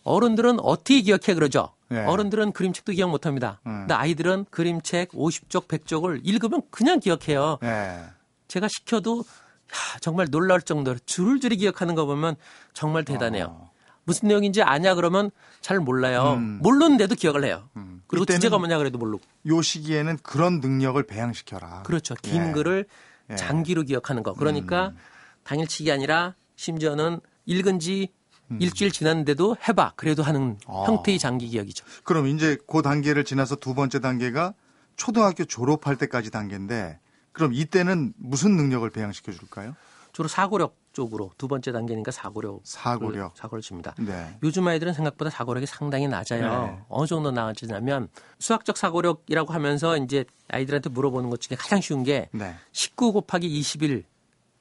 어른들은 0.03 0.61
어떻게 0.61 1.01
기억해 1.01 1.33
그러죠. 1.35 1.73
네. 1.89 2.05
어른들은 2.05 2.53
그림책도 2.53 2.93
기억 2.93 3.11
못 3.11 3.25
합니다. 3.25 3.61
음. 3.67 3.81
근데 3.81 3.95
아이들은 3.95 4.47
그림책 4.51 5.13
50쪽, 5.13 5.67
100쪽을 5.67 6.21
읽으면 6.25 6.61
그냥 6.71 7.01
기억해요. 7.01 7.59
네. 7.63 8.05
제가 8.49 8.69
시켜도 8.69 9.21
야, 9.21 9.99
정말 10.01 10.27
놀라울 10.31 10.61
정도로 10.61 10.99
줄줄이 11.07 11.57
기억하는 11.57 11.95
거 11.95 12.05
보면 12.05 12.37
정말 12.75 13.05
대단해요. 13.05 13.47
어. 13.47 13.74
무슨 14.05 14.29
내용인지 14.29 14.63
아냐 14.63 14.95
그러면 14.95 15.31
잘 15.61 15.81
몰라요. 15.81 16.35
음. 16.35 16.59
모르는데도 16.63 17.15
기억을 17.15 17.45
해요. 17.45 17.69
음. 17.77 18.03
그리고 18.07 18.25
주제가 18.27 18.59
뭐냐 18.59 18.79
그래도 18.79 18.99
모르고. 18.99 19.23
요 19.47 19.63
시기에는 19.63 20.19
그런 20.23 20.61
능력을 20.61 21.03
배양시켜라. 21.03 21.83
그렇죠. 21.83 22.15
긴 22.23 22.49
예. 22.49 22.53
글을 22.53 22.87
예. 23.31 23.37
장기로 23.37 23.85
기억하는 23.85 24.23
거. 24.23 24.35
그러니까 24.35 24.89
음. 24.89 24.97
당일치기 25.45 25.91
아니라 25.91 26.35
심지어는 26.57 27.21
읽은 27.47 27.79
지 27.79 28.09
음. 28.51 28.59
일주일 28.61 28.93
지났는데도 28.93 29.57
해봐. 29.67 29.95
그래도 29.97 30.23
하는 30.23 30.59
아. 30.67 30.85
형태의 30.87 31.19
장기 31.19 31.49
기억이죠. 31.49 31.85
그럼 32.05 32.27
이제 32.27 32.59
그 32.67 32.83
단계를 32.83 33.25
지나서 33.25 33.57
두 33.57 33.75
번째 33.75 34.01
단계가 34.01 34.55
초등학교 34.97 35.45
졸업할 35.45 35.97
때까지 35.97 36.31
단계인데 36.31 36.99
그럼 37.33 37.53
이때는 37.53 38.13
무슨 38.17 38.57
능력을 38.57 38.89
배양시켜 38.91 39.33
줄까요? 39.33 39.75
주로 40.13 40.29
사고력 40.29 40.77
쪽으로 40.95 41.31
두 41.37 41.47
번째 41.49 41.73
단계니까 41.73 42.11
사고력 42.11 42.61
사고력 42.65 43.37
사고를 43.37 43.61
줍니다. 43.61 43.95
네. 43.99 44.39
요즘 44.43 44.67
아이들은 44.67 44.95
생각보다 44.95 45.31
사고력이 45.31 45.67
상당히 45.67 46.09
낮아요. 46.09 46.67
네. 46.67 46.79
어느 46.89 47.07
정도 47.07 47.31
나아지냐면 47.31 48.09
수학적 48.39 48.79
사고력이라고 48.79 49.53
하면서 49.53 49.97
이제 49.99 50.25
아이들한테 50.49 50.89
물어보는 50.89 51.29
것 51.29 51.41
중에 51.41 51.57
가장 51.57 51.81
쉬운 51.81 52.03
게 52.03 52.29
네. 52.33 52.55
19 52.73 53.13
곱하기 53.13 53.61
20일 53.61 54.05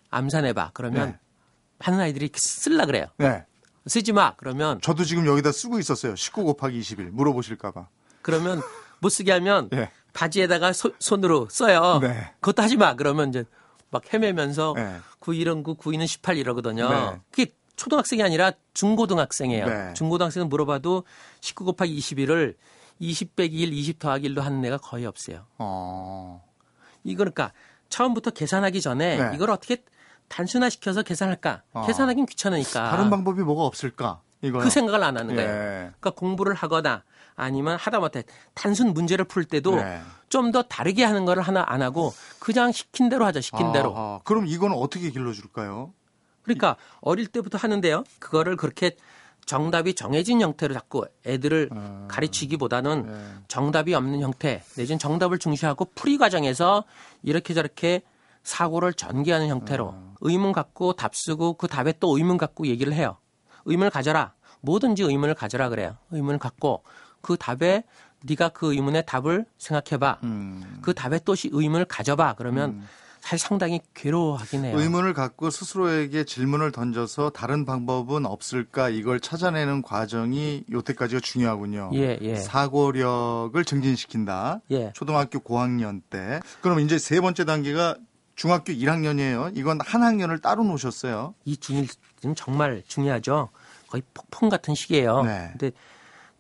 암산해봐. 0.10 0.72
그러면 0.74 1.12
네. 1.12 1.20
하는 1.80 2.00
아이들이 2.00 2.30
쓸라 2.36 2.86
그래요. 2.86 3.06
네. 3.18 3.46
쓰지 3.88 4.12
마. 4.12 4.36
그러면 4.36 4.80
저도 4.82 5.04
지금 5.04 5.26
여기다 5.26 5.52
쓰고 5.52 5.80
있었어요. 5.80 6.16
19 6.16 6.44
곱하기 6.44 6.80
20일 6.80 7.12
물어보실까봐. 7.12 7.88
그러면 8.22 8.62
못 9.00 9.10
쓰게 9.10 9.32
하면 9.34 9.70
네. 9.70 9.92
바지에다가 10.14 10.74
소, 10.74 10.92
손으로 11.00 11.48
써요. 11.50 12.00
네. 12.02 12.32
그것도 12.40 12.62
하지 12.62 12.78
마. 12.78 12.96
그러면 12.96 13.30
이제 13.30 13.44
막 13.94 14.12
헤매면서 14.12 14.74
네. 14.76 14.98
9일은 15.22 15.64
9, 15.64 15.76
9일은 15.76 16.08
18 16.08 16.38
이러거든요. 16.38 16.90
네. 16.90 17.22
그게 17.32 17.54
초등학생이 17.76 18.22
아니라 18.24 18.52
중고등학생이에요. 18.74 19.66
네. 19.66 19.94
중고등학생은 19.94 20.50
물어봐도 20.50 21.04
19 21.42 21.64
곱하기 21.66 21.98
21을 21.98 22.56
20 23.00 23.36
빼기 23.36 23.60
1, 23.60 23.72
20 23.72 24.00
더하기 24.00 24.30
1로 24.30 24.42
하는 24.42 24.66
애가 24.66 24.78
거의 24.78 25.06
없어요. 25.06 25.46
어. 25.60 26.44
이거 27.04 27.20
그러니까 27.20 27.54
처음부터 27.90 28.32
계산하기 28.32 28.82
전에 28.82 29.18
네. 29.18 29.36
이걸 29.36 29.52
어떻게 29.52 29.84
단순화시켜서 30.28 31.04
계산할까? 31.04 31.62
어. 31.74 31.86
계산하긴 31.86 32.26
귀찮으니까. 32.26 32.90
다른 32.90 33.10
방법이 33.10 33.44
뭐가 33.44 33.64
없을까? 33.64 34.22
이거 34.42 34.60
그 34.60 34.70
생각을 34.70 35.04
안 35.04 35.18
하는 35.18 35.36
거예요. 35.36 35.50
예. 35.50 35.92
그러니까 36.00 36.10
공부를 36.12 36.54
하거나 36.54 37.04
아니면 37.36 37.78
하다못해 37.78 38.24
단순 38.54 38.94
문제를 38.94 39.26
풀 39.26 39.46
때도 39.46 39.78
예. 39.78 40.02
좀더 40.30 40.64
다르게 40.64 41.04
하는 41.04 41.26
거를 41.26 41.44
하나 41.44 41.64
안 41.68 41.82
하고 41.82 42.14
그냥 42.40 42.72
시킨 42.72 43.10
대로 43.10 43.26
하자 43.26 43.42
시킨 43.42 43.72
대로. 43.72 43.94
아, 43.96 44.20
그럼 44.24 44.48
이건 44.48 44.72
어떻게 44.74 45.10
길러줄까요? 45.12 45.94
그러니까 46.42 46.76
어릴 47.02 47.28
때부터 47.28 47.58
하는데요. 47.58 48.04
그거를 48.20 48.56
그렇게 48.56 48.96
정답이 49.46 49.94
정해진 49.94 50.42
형태로 50.42 50.74
자꾸 50.74 51.06
애들을 51.26 51.70
아, 51.72 52.08
가르치기보다는 52.10 53.06
네. 53.06 53.14
정답이 53.48 53.94
없는 53.94 54.22
형태 54.22 54.64
내지는 54.78 55.00
정답을 55.00 55.38
중시하고 55.38 55.92
풀이 55.96 56.18
과정에서 56.18 56.86
이렇게 57.24 57.54
저렇게 57.54 58.02
사고를 58.44 58.94
전개하는 58.94 59.48
형태로 59.48 59.92
아. 59.96 60.14
의문 60.22 60.52
갖고 60.52 60.94
답 60.94 61.16
쓰고 61.16 61.54
그 61.54 61.68
답에 61.68 61.94
또 62.00 62.18
의문 62.18 62.38
갖고 62.38 62.68
얘기를 62.68 62.94
해요. 62.94 63.18
의문을 63.66 63.90
가져라. 63.90 64.34
뭐든지 64.62 65.04
의문을 65.04 65.36
가져라 65.36 65.70
그래요. 65.70 65.98
의문을 66.12 66.40
갖고 66.40 66.84
그 67.24 67.38
답에 67.38 67.84
네가 68.24 68.50
그 68.50 68.74
의문의 68.74 69.06
답을 69.08 69.46
생각해봐. 69.58 70.20
음. 70.24 70.80
그 70.82 70.94
답에 70.94 71.20
또 71.26 71.36
의문을 71.52 71.86
가져봐. 71.86 72.36
그러면 72.38 72.70
음. 72.70 72.88
사실 73.22 73.48
상당히 73.48 73.80
괴로워하긴 73.94 74.66
해요. 74.66 74.78
의문을 74.78 75.14
갖고 75.14 75.50
스스로에게 75.50 76.26
질문을 76.26 76.74
던져서 76.74 77.30
다른 77.30 77.66
방법은 77.66 78.26
없을까 78.26 78.90
이걸 78.90 79.22
찾아내는 79.22 79.82
과정이 79.82 80.66
요때까지가 80.70 81.22
중요하군요. 81.22 81.92
예, 81.94 82.20
예. 82.22 82.36
사고력을 82.36 83.64
증진시킨다. 83.64 84.60
예. 84.72 84.92
초등학교 84.94 85.40
고학년 85.40 86.02
때. 86.10 86.42
그럼 86.62 86.82
이제 86.82 86.98
세 87.00 87.22
번째 87.22 87.46
단계가 87.46 87.96
중학교 88.36 88.74
1학년이에요. 88.74 89.58
이건 89.58 89.80
한 89.82 90.04
학년을 90.04 90.40
따로 90.40 90.64
놓으셨어요. 90.66 91.34
이 91.46 91.56
중1은 91.56 92.36
정말 92.36 92.84
중요하죠. 92.86 93.50
거의 93.88 94.02
폭풍 94.14 94.50
같은 94.50 94.76
시기예요. 94.76 95.24
네. 95.24 95.50
근데 95.52 95.72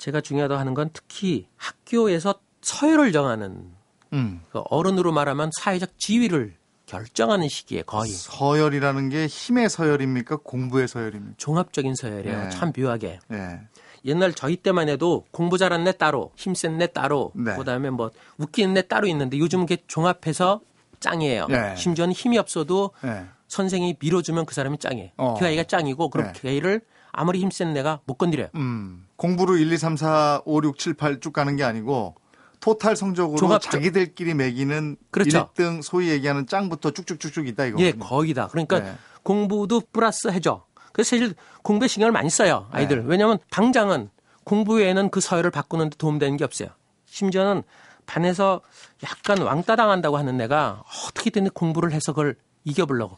제가 0.04 0.20
중요하다고 0.20 0.60
하는 0.60 0.74
건 0.74 0.90
특히 0.92 1.48
학교에서 1.56 2.36
서열을 2.62 3.14
정하는 3.14 3.72
음. 4.12 4.42
그 4.52 4.62
어른으로 4.70 5.14
말하면 5.14 5.50
사회적 5.62 5.98
지위를 5.98 6.56
결정하는 6.86 7.48
시기에 7.48 7.84
거의. 7.84 8.12
서열이라는 8.12 9.08
게 9.08 9.28
힘의 9.28 9.70
서열입니까? 9.70 10.40
공부의 10.44 10.90
서열입니까? 10.90 11.36
종합적인 11.38 11.96
서열이에요. 11.96 12.38
네. 12.38 12.50
참 12.50 12.74
묘하게. 12.76 13.20
네. 13.30 13.62
옛날 14.04 14.34
저희 14.34 14.58
때만 14.58 14.90
해도 14.90 15.24
공부 15.32 15.58
잘하는 15.58 15.88
애 15.88 15.94
따로, 15.94 16.34
힘센 16.36 16.82
애 16.82 16.88
따로, 16.88 17.32
네. 17.34 17.56
그다음에 17.56 17.90
뭐 17.90 18.12
웃기는 18.38 18.76
애 18.76 18.82
따로 18.82 19.08
있는데 19.08 19.40
요즘은 19.40 19.68
게 19.68 19.78
종합해서 19.88 20.60
짱이에요. 21.00 21.48
네. 21.48 21.78
심지어는 21.78 22.14
힘이 22.14 22.38
없어도 22.40 22.92
네. 23.02 23.26
선생이 23.48 23.98
밀어주면 24.00 24.46
그 24.46 24.56
사람이 24.56 24.80
짱이에요. 24.80 25.10
어. 25.18 25.36
그 25.38 25.46
아이가 25.46 25.64
짱이고 25.64 26.10
그럼 26.10 26.28
네. 26.28 26.40
그 26.40 26.48
아이를 26.48 26.82
아무리 27.12 27.40
힘센 27.40 27.76
애가 27.78 28.02
못 28.06 28.16
건드려요. 28.18 28.50
음. 28.56 29.06
공부를 29.16 29.60
1, 29.60 29.72
2, 29.72 29.78
3, 29.78 29.98
4, 29.98 30.42
5, 30.46 30.62
6, 30.64 30.78
7, 30.78 30.94
8 30.96 31.20
쭉 31.20 31.32
가는 31.32 31.56
게 31.56 31.64
아니고 31.64 32.16
토탈 32.60 32.96
성적으로 32.96 33.38
종합적. 33.38 33.72
자기들끼리 33.72 34.34
매기는 34.34 34.96
그렇죠. 35.12 35.50
1등 35.54 35.82
소위 35.82 36.10
얘기하는 36.10 36.48
짱부터 36.48 36.92
쭉쭉쭉쭉 36.92 37.48
있다 37.50 37.66
이거. 37.66 37.80
예, 37.80 37.92
거의 37.92 38.34
다. 38.34 38.48
그러니까 38.48 38.80
네. 38.80 38.96
공부도 39.22 39.82
플러스 39.92 40.30
해줘. 40.30 40.66
그래서 40.94 41.10
사실 41.10 41.36
공부에 41.62 41.88
신경을 41.88 42.12
많이 42.12 42.30
써요 42.30 42.68
아이들. 42.72 43.00
네. 43.00 43.04
왜냐하면 43.08 43.38
당장은 43.50 44.10
공부 44.44 44.76
외에는 44.76 45.10
그 45.10 45.20
서열을 45.20 45.52
바꾸는데 45.52 45.98
도움되는 45.98 46.38
게 46.38 46.44
없어요. 46.44 46.70
심지어는 47.06 47.64
반에서 48.06 48.62
약간 49.04 49.42
왕따 49.42 49.76
당한다고 49.76 50.18
하는 50.18 50.40
애가 50.42 50.84
어떻게든 51.08 51.50
공부를 51.52 51.92
해서 51.92 52.14
그걸 52.14 52.36
이겨보려고. 52.64 53.18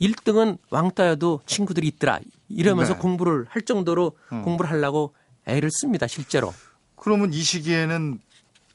1등은 0.00 0.58
왕따여도 0.70 1.40
친구들이 1.46 1.86
있더라. 1.88 2.20
이러면서 2.48 2.94
네. 2.94 2.98
공부를 2.98 3.46
할 3.48 3.62
정도로 3.62 4.12
음. 4.32 4.42
공부를 4.42 4.70
하려고 4.70 5.14
애를 5.46 5.70
씁니다, 5.70 6.06
실제로. 6.06 6.52
그러면 6.96 7.32
이 7.32 7.40
시기에는 7.40 8.20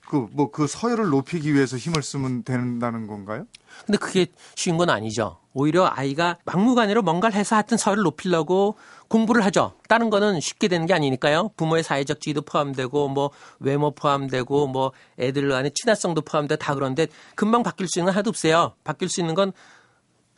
그, 0.08 0.28
뭐, 0.34 0.52
그 0.52 0.68
서열을 0.68 1.08
높이기 1.08 1.54
위해서 1.54 1.78
힘을 1.78 2.04
쓰면 2.04 2.44
된다는 2.44 3.08
건가요? 3.08 3.46
근데 3.86 3.98
그게 3.98 4.28
쉬운 4.56 4.76
건 4.76 4.90
아니죠. 4.90 5.38
오히려 5.54 5.86
아이가 5.86 6.38
막무가내로 6.44 7.02
뭔가를 7.02 7.38
해서 7.38 7.56
하여튼 7.56 7.78
서열을 7.78 8.04
높이려고 8.04 8.76
공부를 9.08 9.46
하죠. 9.46 9.74
다른 9.88 10.10
거는 10.10 10.42
쉽게 10.42 10.68
되는 10.68 10.86
게 10.86 10.94
아니니까요. 10.94 11.52
부모의 11.56 11.84
사회적 11.84 12.20
지위도 12.20 12.42
포함되고, 12.42 13.08
뭐, 13.08 13.32
외모 13.60 13.92
포함되고, 13.92 14.68
뭐, 14.68 14.92
애들 15.18 15.48
간의 15.48 15.72
친화성도 15.76 16.22
포함되고 16.22 16.60
다 16.60 16.76
그런데 16.76 17.08
금방 17.36 17.64
바뀔 17.64 17.88
수 17.88 18.00
있는 18.00 18.08
건 18.08 18.16
하나도 18.16 18.30
없어요. 18.32 18.74
바뀔 18.84 19.08
수 19.08 19.22
있는 19.22 19.34
건 19.34 19.54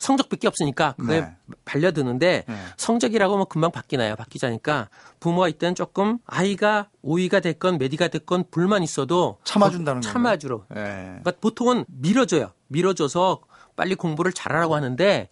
성적밖에 0.04 0.46
없으니까 0.48 0.94
그게 0.98 1.22
네. 1.22 1.36
반려드는데 1.64 2.44
네. 2.46 2.54
성적이라고 2.76 3.36
뭐 3.38 3.46
금방 3.46 3.70
바뀌나요? 3.70 4.16
바뀌자니까 4.16 4.90
부모가 5.18 5.48
이때는 5.48 5.74
조금 5.74 6.18
아이가 6.26 6.90
오이가 7.00 7.40
됐건 7.40 7.78
메디가 7.78 8.08
됐건 8.08 8.44
불만 8.50 8.82
있어도 8.82 9.38
참아준다는 9.44 10.02
거예요. 10.02 10.12
참아주로. 10.12 10.64
네. 10.68 10.82
그러니까 10.84 11.32
보통은 11.40 11.86
밀어줘요. 11.88 12.52
밀어줘서 12.68 13.40
빨리 13.76 13.94
공부를 13.94 14.32
잘하라고 14.32 14.74
하는데 14.74 15.30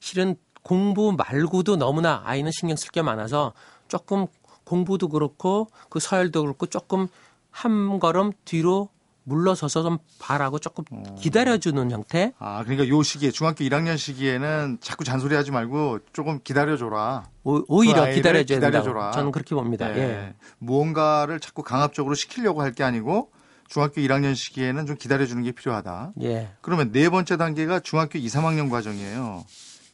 실은 0.00 0.36
공부 0.62 1.12
말고도 1.12 1.76
너무나 1.76 2.20
아이는 2.24 2.52
신경 2.52 2.76
쓸 2.76 2.90
게 2.90 3.00
많아서 3.00 3.54
조금 3.88 4.26
공부도 4.64 5.08
그렇고 5.08 5.68
그 5.88 5.98
서열도 5.98 6.42
그렇고 6.42 6.66
조금 6.66 7.08
한 7.50 7.98
걸음 7.98 8.32
뒤로 8.44 8.90
물러서서 9.34 9.82
좀 9.84 9.98
바라고 10.18 10.58
조금 10.58 10.84
어. 10.90 11.14
기다려주는 11.18 11.90
형태. 11.90 12.32
아, 12.38 12.62
그러니까 12.64 12.88
요 12.88 13.02
시기에 13.02 13.30
중학교 13.30 13.64
1학년 13.64 13.96
시기에는 13.96 14.78
자꾸 14.80 15.04
잔소리하지 15.04 15.52
말고 15.52 16.00
조금 16.12 16.40
기다려줘라. 16.42 17.24
오, 17.44 17.84
히려 17.84 18.06
그 18.06 18.14
기다려줘야 18.14 18.58
기다려줘라. 18.58 19.12
저는 19.12 19.30
그렇게 19.30 19.54
봅니다. 19.54 19.88
네. 19.88 19.98
예. 20.00 20.34
무언가를 20.58 21.38
자꾸 21.40 21.62
강압적으로 21.62 22.14
시키려고 22.14 22.60
할 22.62 22.70
게 22.74 22.84
아니고 22.84 23.30
중학교 23.68 24.00
1학년 24.00 24.34
시기에는 24.34 24.86
좀 24.86 24.96
기다려주는 24.96 25.42
게 25.44 25.52
필요하다. 25.52 26.12
예. 26.22 26.50
그러면 26.60 26.90
네 26.92 27.08
번째 27.08 27.36
단계가 27.36 27.78
중학교 27.80 28.18
2, 28.18 28.26
3학년 28.26 28.68
과정이에요. 28.70 29.44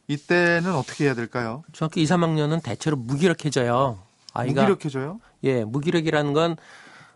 이때는 0.07 0.73
어떻게 0.73 1.05
해야 1.05 1.13
될까요? 1.13 1.63
중학교 1.73 1.99
2, 1.99 2.05
3학년은 2.05 2.63
대체로 2.63 2.97
무기력해져요. 2.97 3.99
아이가 4.33 4.61
무기력해져요? 4.61 5.19
예, 5.43 5.63
무기력이라는 5.63 6.33
건 6.33 6.55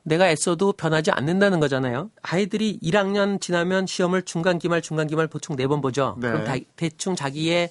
내가 0.04 0.30
애써도 0.30 0.74
변하지 0.74 1.12
않는다는 1.12 1.60
거잖아요. 1.60 2.10
아이들이 2.22 2.80
1학년 2.82 3.40
지나면 3.40 3.86
시험을 3.88 4.24
중간 4.24 4.58
기말 4.60 4.82
중간 4.82 5.08
기말 5.08 5.28
보충 5.28 5.56
4번 5.56 5.82
보죠. 5.82 6.18
네. 6.20 6.30
그럼 6.30 6.44
다, 6.46 6.56
대충 6.76 7.16
자기의 7.16 7.70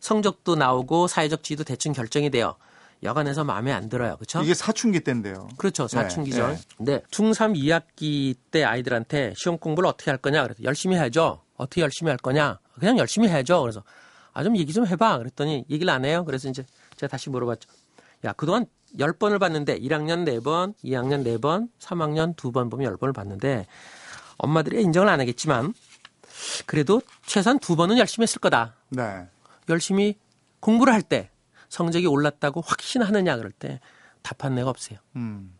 성적도 0.00 0.54
나오고 0.54 1.08
사회적 1.08 1.42
지위도 1.42 1.64
대충 1.64 1.92
결정이 1.92 2.30
돼요. 2.30 2.54
여간해서 3.02 3.44
마음에 3.44 3.72
안 3.72 3.88
들어요. 3.88 4.16
그렇죠? 4.16 4.42
이게 4.42 4.54
사춘기 4.54 5.00
때인데요. 5.00 5.48
그렇죠. 5.56 5.88
사춘기죠. 5.88 6.48
네. 6.48 6.56
네. 6.78 7.02
중3 7.10 7.54
2학기 7.56 8.34
때 8.50 8.64
아이들한테 8.64 9.34
시험 9.36 9.58
공부를 9.58 9.88
어떻게 9.88 10.10
할 10.10 10.18
거냐? 10.18 10.42
그래서 10.44 10.62
열심히 10.62 10.96
해야죠. 10.96 11.40
어떻게 11.56 11.82
열심히 11.82 12.08
할 12.10 12.18
거냐? 12.18 12.58
그냥 12.78 12.98
열심히 12.98 13.28
해야죠. 13.28 13.60
그래서 13.60 13.82
아 14.32 14.42
좀 14.42 14.56
얘기 14.56 14.72
좀 14.72 14.86
해봐. 14.86 15.18
그랬더니 15.18 15.64
얘기를 15.70 15.92
안 15.92 16.04
해요. 16.04 16.24
그래서 16.24 16.48
이제 16.48 16.64
제가 16.96 17.10
다시 17.10 17.30
물어봤죠. 17.30 17.68
야 18.24 18.32
그동안 18.32 18.66
10번을 18.98 19.38
봤는데 19.40 19.78
1학년 19.80 20.24
4번, 20.40 20.74
2학년 20.84 21.24
4번, 21.24 21.68
3학년 21.80 22.36
2번 22.36 22.70
보면 22.70 22.96
10번을 22.96 23.14
봤는데 23.14 23.66
엄마들이 24.38 24.82
인정을 24.82 25.08
안 25.08 25.20
하겠지만 25.20 25.74
그래도 26.66 27.00
최소한 27.26 27.58
2번은 27.58 27.98
열심히 27.98 28.24
했을 28.24 28.40
거다. 28.40 28.74
네. 28.90 29.26
열심히 29.68 30.18
공부를 30.60 30.92
할 30.92 31.02
때 31.02 31.30
성적이 31.68 32.06
올랐다고 32.06 32.60
확신하느냐 32.60 33.36
그럴 33.36 33.50
때 33.50 33.80
답한 34.22 34.54
내가 34.54 34.70
없어요. 34.70 34.98
음. 35.16 35.54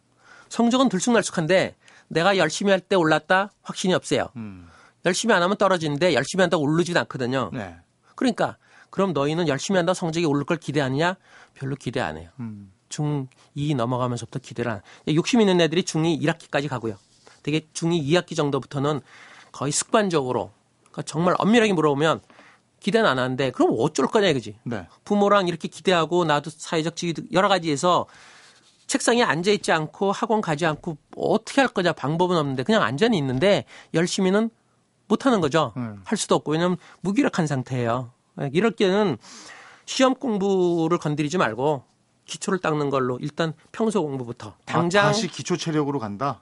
성적은 0.49 0.89
들쑥날쑥한데 0.89 1.75
내가 2.09 2.37
열심히 2.37 2.71
할 2.71 2.81
때 2.81 2.95
올랐다 2.97 3.51
확신이 3.63 3.95
없어요. 3.95 4.29
음. 4.37 4.69
열심히 5.07 5.35
안 5.35 5.43
하면 5.43 5.57
떨어지는데 5.57 6.15
열심히 6.15 6.43
한다고 6.43 6.63
오르지도 6.65 6.99
않거든요. 7.01 7.51
네. 7.53 7.77
그러니까 8.15 8.57
그럼 8.91 9.13
너희는 9.13 9.49
열심히 9.49 9.77
한다 9.77 9.93
성적이 9.93 10.27
오를 10.27 10.45
걸 10.45 10.57
기대하느냐? 10.57 11.17
별로 11.55 11.75
기대 11.77 12.01
안 12.01 12.17
해요. 12.17 12.31
음. 12.39 12.73
중2 12.95 13.77
넘어가면서부터 13.77 14.39
기대를 14.39 14.73
한. 14.73 14.81
욕심 15.15 15.41
있는 15.41 15.61
애들이 15.61 15.83
중2 15.83 16.21
1학기까지 16.23 16.69
가고요. 16.69 16.97
되게 17.43 17.61
중2 17.73 18.07
2학기 18.07 18.37
정도부터는 18.37 19.01
거의 19.53 19.73
습관적으로 19.73 20.51
그러니까 20.83 21.03
정말 21.03 21.35
엄밀하게 21.39 21.73
물어보면 21.73 22.21
기대는 22.81 23.09
안 23.09 23.19
하는데 23.19 23.51
그럼 23.51 23.75
어쩔 23.79 24.07
거냐 24.07 24.29
이거지. 24.29 24.59
네. 24.65 24.87
부모랑 25.05 25.49
이렇게 25.49 25.69
기대하고 25.69 26.25
나도 26.25 26.51
사회적 26.51 26.97
지위 26.97 27.15
여러 27.33 27.49
가지에서 27.49 28.07
책상에 28.87 29.23
앉아 29.23 29.51
있지 29.53 29.73
않고 29.73 30.13
학원 30.13 30.41
가지 30.41 30.67
않고 30.67 30.99
어떻게 31.17 31.63
할 31.63 31.69
거냐 31.69 31.93
방법은 31.93 32.37
없는데 32.37 32.63
그냥 32.63 32.83
안전히 32.83 33.17
있는데 33.19 33.65
열심히는 33.95 34.51
못 35.09 35.27
하는 35.27 35.41
거죠. 35.41 35.73
음. 35.77 36.03
할 36.05 36.19
수도 36.19 36.35
없고 36.35 36.53
왜냐면 36.53 36.77
무기력한 37.01 37.47
상태예요. 37.47 38.11
이럴 38.53 38.73
때는 38.73 39.17
시험 39.87 40.15
공부를 40.15 40.99
건드리지 40.99 41.39
말고 41.39 41.85
기초를 42.25 42.59
닦는 42.59 42.91
걸로 42.91 43.19
일단 43.21 43.53
평소 43.73 44.03
공부부터 44.03 44.51
아, 44.51 44.55
당장 44.65 45.05
아, 45.05 45.09
다시 45.09 45.29
기초 45.29 45.57
체력으로 45.57 45.99
간다. 45.99 46.41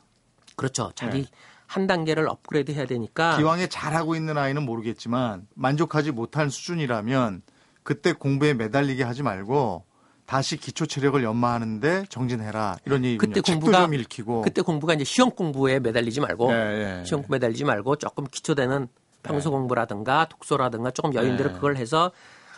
그렇죠. 0.57 0.93
자기 0.95 1.23
네. 1.23 1.29
한 1.67 1.87
단계를 1.87 2.29
업그레이드 2.29 2.73
해야 2.73 2.85
되니까 2.85 3.37
기왕에 3.39 3.69
잘하고 3.69 4.15
있는 4.15 4.37
아이는 4.37 4.63
모르겠지만 4.63 5.47
만족하지 5.55 6.13
못한 6.13 6.51
수준이라면 6.51 7.43
그때 7.83 8.13
공부에 8.13 8.53
매달리게 8.55 9.03
하지 9.03 9.23
말고 9.23 9.85
다시 10.27 10.57
기초 10.57 10.87
체력을 10.87 11.23
연마하는데 11.23 12.07
정진해라 12.09 12.77
이런 12.85 13.05
얘기 13.05 13.19
그때 13.19 13.41
공부가 13.41 13.83
좀 13.83 13.95
읽히고 13.95 14.43
그때 14.43 14.63
공부가 14.63 14.95
이제 14.95 15.05
시험 15.05 15.31
공부에 15.31 15.81
매달리지 15.81 16.21
말고 16.21 16.53
네, 16.53 16.97
네. 16.99 17.05
시험 17.05 17.23
공부 17.23 17.33
매달리지 17.33 17.65
말고 17.65 17.97
조금 17.97 18.25
기초되는 18.25 18.89
평소 19.23 19.51
네. 19.51 19.57
공부라든가 19.57 20.27
독서라든가 20.27 20.91
조금 20.91 21.15
여인들을 21.15 21.53
네. 21.53 21.55
그걸 21.55 21.77
해서 21.77 22.13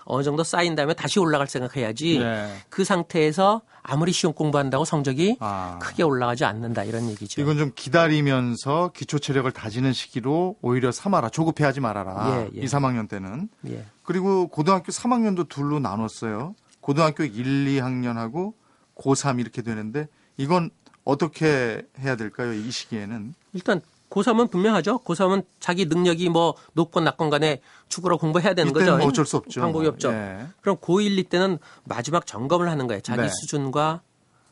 어느 0.05 0.23
정도 0.23 0.45
쌓인 0.45 0.75
다음에 0.75 0.95
다시 0.95 1.19
올라갈 1.19 1.47
생각해야지 1.47 2.19
네. 2.19 2.55
그 2.69 2.85
상태에서 2.85 3.63
아무리 3.83 4.13
시험 4.13 4.35
공부한다고 4.35 4.85
성적이 4.85 5.37
아. 5.41 5.79
크게 5.81 6.03
올라가지 6.03 6.45
않는다 6.45 6.85
이런 6.85 7.09
얘기죠. 7.11 7.41
이건 7.41 7.59
좀 7.59 7.73
기다리면서 7.75 8.93
기초 8.95 9.19
체력을 9.19 9.51
다지는 9.53 9.93
시기로 9.93 10.57
오히려 10.63 10.91
삼아라. 10.91 11.29
조급해하지 11.29 11.81
말아라. 11.81 12.31
예, 12.31 12.51
예. 12.57 12.63
2, 12.63 12.65
3학년 12.65 13.09
때는. 13.09 13.49
예. 13.69 13.85
그리고 14.03 14.49
고등학교 14.49 14.91
3학년도 14.91 15.49
둘로 15.49 15.81
나눴어요. 15.81 16.55
고등학교 16.81 17.25
1, 17.25 17.67
2학년하고 17.67 18.55
고3 18.97 19.41
이렇게 19.41 19.63
되는데 19.63 20.07
이건 20.37 20.71
어떻게 21.05 21.83
해야 21.99 22.17
될까요? 22.17 22.53
이 22.55 22.71
시기에는? 22.71 23.35
일단 23.53 23.81
고3은 24.15 24.51
분명하죠. 24.51 25.01
고3은 25.01 25.45
자기 25.59 25.87
능력이 25.87 26.29
뭐 26.29 26.55
높건 26.73 27.05
낮건 27.05 27.31
간에 27.31 27.61
죽으러 27.89 28.17
공부해야 28.17 28.55
되는 28.55 28.73
거죠. 28.73 28.97
뭐 28.97 29.09
어쩔 29.09 29.27
수 29.27 29.37
없죠. 29.37 29.61
방법이 29.61 29.87
없죠. 29.89 30.13
예. 30.13 30.47
그럼 30.61 30.77
고1, 30.77 31.19
2 31.19 31.25
때는 31.25 31.59
마지막 31.85 32.27
점검을 32.27 32.69
하는 32.69 32.87
거예요. 32.87 33.01
자기 33.01 33.23
네. 33.23 33.29
수준과 33.29 34.03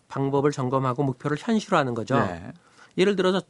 방법을 0.09 0.51
점검하고 0.51 1.05
목표를 1.05 1.37
현실화하는 1.39 1.95
거죠. 1.95 2.19
네. 2.19 2.53
예를 2.99 3.15
들어서 3.17 3.41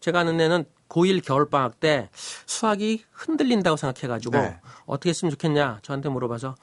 제가 0.00 0.20
아는 0.20 0.40
애는 0.40 0.64
고1 0.88 1.24
겨울방학 1.24 1.78
때 1.78 2.10
수학이 2.46 3.04
흔들린다고 3.12 3.76
생각해가지고 3.76 4.36
네. 4.36 4.58
어떻게 4.86 5.10
했으면 5.10 5.30
좋겠냐 5.30 5.78
저한테 5.82 6.08
물어봐서 6.08 6.56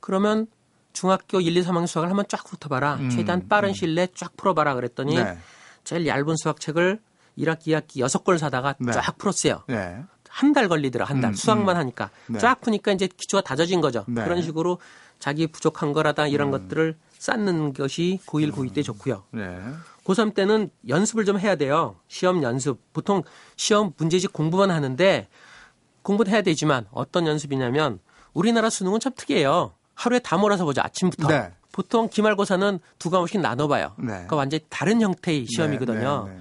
그러면 0.00 0.46
중학교 0.92 1.40
1, 1.40 1.56
2, 1.56 1.62
3학년 1.62 1.86
수학을 1.86 2.08
한번 2.08 2.24
쫙 2.28 2.40
훑어봐라. 2.48 2.94
음, 2.94 3.10
최대한 3.10 3.48
빠른 3.48 3.70
음. 3.70 3.74
시일 3.74 3.94
내에 3.94 4.08
쫙 4.14 4.36
풀어봐라 4.36 4.74
그랬더니 4.74 5.16
네. 5.16 5.36
제일 5.82 6.06
얇은 6.06 6.36
수학책을 6.36 7.00
1학기, 7.38 7.68
2학기 7.68 8.04
6권 8.04 8.38
사다가 8.38 8.74
네. 8.78 8.92
쫙 8.92 9.16
풀었어요. 9.18 9.62
네. 9.68 10.02
한달 10.28 10.68
걸리더라, 10.68 11.04
한 11.04 11.20
달. 11.20 11.30
음, 11.30 11.34
수학만 11.34 11.76
음. 11.76 11.80
하니까. 11.80 12.10
네. 12.26 12.38
쫙 12.38 12.60
푸니까 12.60 12.92
이제 12.92 13.06
기초가 13.06 13.42
다져진 13.42 13.80
거죠. 13.80 14.04
네. 14.08 14.24
그런 14.24 14.42
식으로 14.42 14.78
자기 15.20 15.46
부족한 15.46 15.92
거라다 15.92 16.26
이런 16.26 16.48
음. 16.48 16.50
것들을 16.52 16.96
쌓는 17.18 17.72
것이 17.72 18.20
고1, 18.26 18.52
고2 18.52 18.74
때 18.74 18.82
좋고요. 18.82 19.22
네. 19.30 19.56
고3 20.04 20.34
때는 20.34 20.70
연습을 20.88 21.24
좀 21.24 21.38
해야 21.38 21.54
돼요. 21.54 21.96
시험 22.08 22.42
연습. 22.42 22.80
보통 22.92 23.22
시험 23.56 23.92
문제집 23.96 24.32
공부만 24.32 24.70
하는데 24.70 25.28
공부는 26.02 26.32
해야 26.32 26.42
되지만 26.42 26.86
어떤 26.90 27.26
연습이냐면 27.26 28.00
우리나라 28.34 28.68
수능은 28.68 29.00
참 29.00 29.12
특이해요. 29.16 29.72
하루에 29.94 30.18
다 30.18 30.36
몰아서 30.36 30.64
보죠. 30.64 30.82
아침부터. 30.82 31.28
네. 31.28 31.52
보통 31.72 32.08
기말고사는 32.08 32.78
두 32.98 33.10
과목씩 33.10 33.40
나눠봐요. 33.40 33.94
네. 33.98 34.06
그러니까 34.06 34.36
완전히 34.36 34.64
다른 34.68 35.00
형태의 35.00 35.46
시험이거든요. 35.46 36.28
네. 36.28 36.38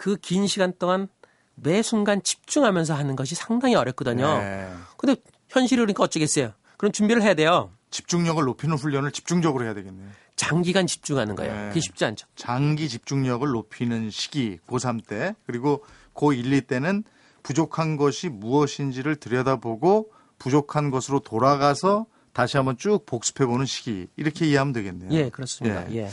그 0.00 0.16
긴 0.16 0.46
시간 0.46 0.72
동안 0.78 1.08
매 1.56 1.82
순간 1.82 2.22
집중하면서 2.22 2.94
하는 2.94 3.16
것이 3.16 3.34
상당히 3.34 3.74
어렵거든요. 3.74 4.38
네. 4.38 4.72
근데 4.96 5.20
현실이 5.50 5.78
그러니까 5.78 6.04
어쩌겠어요. 6.04 6.54
그럼 6.78 6.90
준비를 6.90 7.22
해야 7.22 7.34
돼요. 7.34 7.70
집중력을 7.90 8.42
높이는 8.42 8.78
훈련을 8.78 9.12
집중적으로 9.12 9.62
해야 9.62 9.74
되겠네요. 9.74 10.08
장기간 10.36 10.86
집중하는 10.86 11.36
거예요. 11.36 11.52
네. 11.52 11.68
그게 11.68 11.80
쉽지 11.80 12.06
않죠. 12.06 12.26
장기 12.34 12.88
집중력을 12.88 13.46
높이는 13.46 14.08
시기 14.08 14.58
고3 14.66 15.06
때 15.06 15.34
그리고 15.44 15.84
고1, 16.14 16.50
2 16.50 16.62
때는 16.62 17.04
부족한 17.42 17.98
것이 17.98 18.30
무엇인지를 18.30 19.16
들여다보고 19.16 20.10
부족한 20.38 20.90
것으로 20.90 21.20
돌아가서 21.20 22.06
다시 22.32 22.56
한번 22.56 22.78
쭉 22.78 23.04
복습해보는 23.04 23.66
시기 23.66 24.06
이렇게 24.16 24.46
이해하면 24.46 24.72
되겠네요. 24.72 25.10
예, 25.12 25.28
그렇습니다. 25.28 25.92
예. 25.92 26.04
예. 26.04 26.10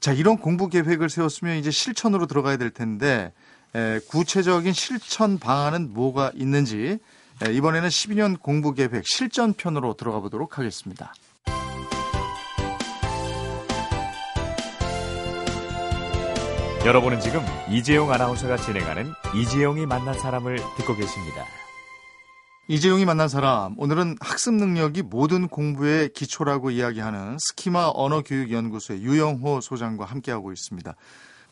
자, 0.00 0.12
이런 0.12 0.38
공부 0.38 0.68
계획을 0.68 1.10
세웠으면 1.10 1.56
이제 1.56 1.70
실천으로 1.70 2.26
들어가야 2.26 2.56
될 2.56 2.70
텐데 2.70 3.32
에, 3.74 4.00
구체적인 4.08 4.72
실천 4.72 5.38
방안은 5.38 5.92
뭐가 5.92 6.32
있는지 6.34 6.98
에, 7.44 7.52
이번에는 7.52 7.88
12년 7.88 8.40
공부 8.40 8.74
계획 8.74 9.02
실전편으로 9.06 9.94
들어가 9.94 10.20
보도록 10.20 10.58
하겠습니다. 10.58 11.12
여러분은 16.86 17.20
지금 17.20 17.44
이재용 17.68 18.12
아나운서가 18.12 18.56
진행하는 18.56 19.12
이재용이 19.34 19.84
만난 19.84 20.18
사람을 20.18 20.56
듣고 20.76 20.94
계십니다. 20.94 21.44
이재용이 22.70 23.06
만난 23.06 23.28
사람 23.28 23.74
오늘은 23.78 24.18
학습 24.20 24.52
능력이 24.54 25.02
모든 25.02 25.48
공부의 25.48 26.12
기초라고 26.12 26.70
이야기하는 26.70 27.38
스키마 27.40 27.92
언어교육연구소의 27.94 29.02
유영호 29.02 29.62
소장과 29.62 30.04
함께하고 30.04 30.52
있습니다. 30.52 30.94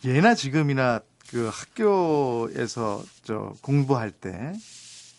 예나 0.05 0.35
지금이나 0.35 1.01
그 1.31 1.51
학교에서 1.51 3.03
저 3.25 3.55
공부할 3.63 4.11
때 4.11 4.53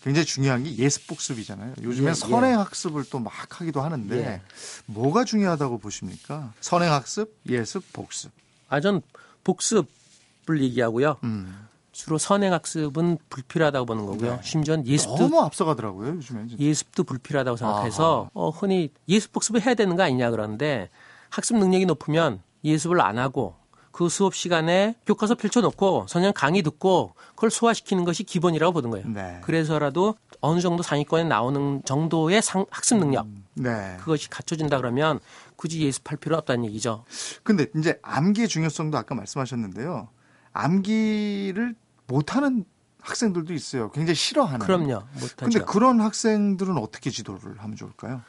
굉장히 0.03 0.25
중요한 0.25 0.63
게 0.63 0.75
예습 0.77 1.07
복습이잖아요. 1.07 1.73
요즘엔 1.81 2.09
예, 2.09 2.13
선행 2.13 2.59
학습을 2.59 3.03
또 3.09 3.17
막 3.19 3.33
하기도 3.59 3.81
하는데 3.81 4.15
예. 4.17 4.41
뭐가 4.85 5.25
중요하다고 5.25 5.79
보십니까? 5.79 6.53
선행 6.61 6.91
학습, 6.93 7.35
예습, 7.49 7.91
복습. 7.91 8.31
아, 8.69 8.79
전 8.79 9.01
복습을 9.43 10.61
얘기하고요. 10.61 11.17
음. 11.23 11.66
주로 11.97 12.19
선행학습은 12.19 13.17
불필요하다고 13.27 13.87
보는 13.87 14.05
거고요. 14.05 14.35
네. 14.35 14.39
심지어 14.43 14.77
예습도 14.85 15.17
너무 15.17 15.41
앞서가더라고요. 15.41 16.09
요즘에 16.17 16.45
예습도 16.59 17.03
불필요하다고 17.03 17.57
생각해서 17.57 18.29
어, 18.35 18.51
흔히 18.51 18.91
예습 19.09 19.31
복습을 19.31 19.65
해야 19.65 19.73
되는 19.73 19.95
거 19.95 20.03
아니냐 20.03 20.29
그러는데 20.29 20.89
학습 21.29 21.57
능력이 21.57 21.87
높으면 21.87 22.39
예습을 22.63 23.01
안 23.01 23.17
하고 23.17 23.55
그 23.91 24.09
수업 24.09 24.35
시간에 24.35 24.95
교과서 25.07 25.33
펼쳐놓고 25.33 26.05
선생 26.07 26.33
강의 26.35 26.61
듣고 26.61 27.15
그걸 27.33 27.49
소화시키는 27.49 28.05
것이 28.05 28.23
기본이라고 28.23 28.73
보는 28.73 28.91
거예요. 28.91 29.07
네. 29.07 29.39
그래서라도 29.41 30.13
어느 30.39 30.61
정도 30.61 30.83
상위권에 30.83 31.23
나오는 31.23 31.81
정도의 31.83 32.43
상, 32.43 32.67
학습 32.69 32.99
능력 32.99 33.25
음, 33.25 33.43
네. 33.55 33.97
그것이 34.01 34.29
갖춰진다 34.29 34.77
그러면 34.77 35.19
굳이 35.55 35.81
예습할 35.81 36.19
필요 36.19 36.37
없다는 36.37 36.65
얘기죠. 36.65 37.05
근데 37.41 37.65
이제 37.75 37.97
암기의 38.03 38.49
중요성도 38.49 38.99
아까 38.99 39.15
말씀하셨는데요. 39.15 40.09
암기를 40.53 41.75
못하는 42.07 42.65
학생들도 43.01 43.53
있어요. 43.53 43.91
굉장히 43.91 44.15
싫어하는. 44.15 44.65
그럼요. 44.65 45.03
못하죠. 45.13 45.35
근데 45.37 45.59
그런 45.59 46.01
학생들은 46.01 46.77
어떻게 46.77 47.09
지도를 47.09 47.59
하면 47.59 47.75
좋을까요? 47.75 48.21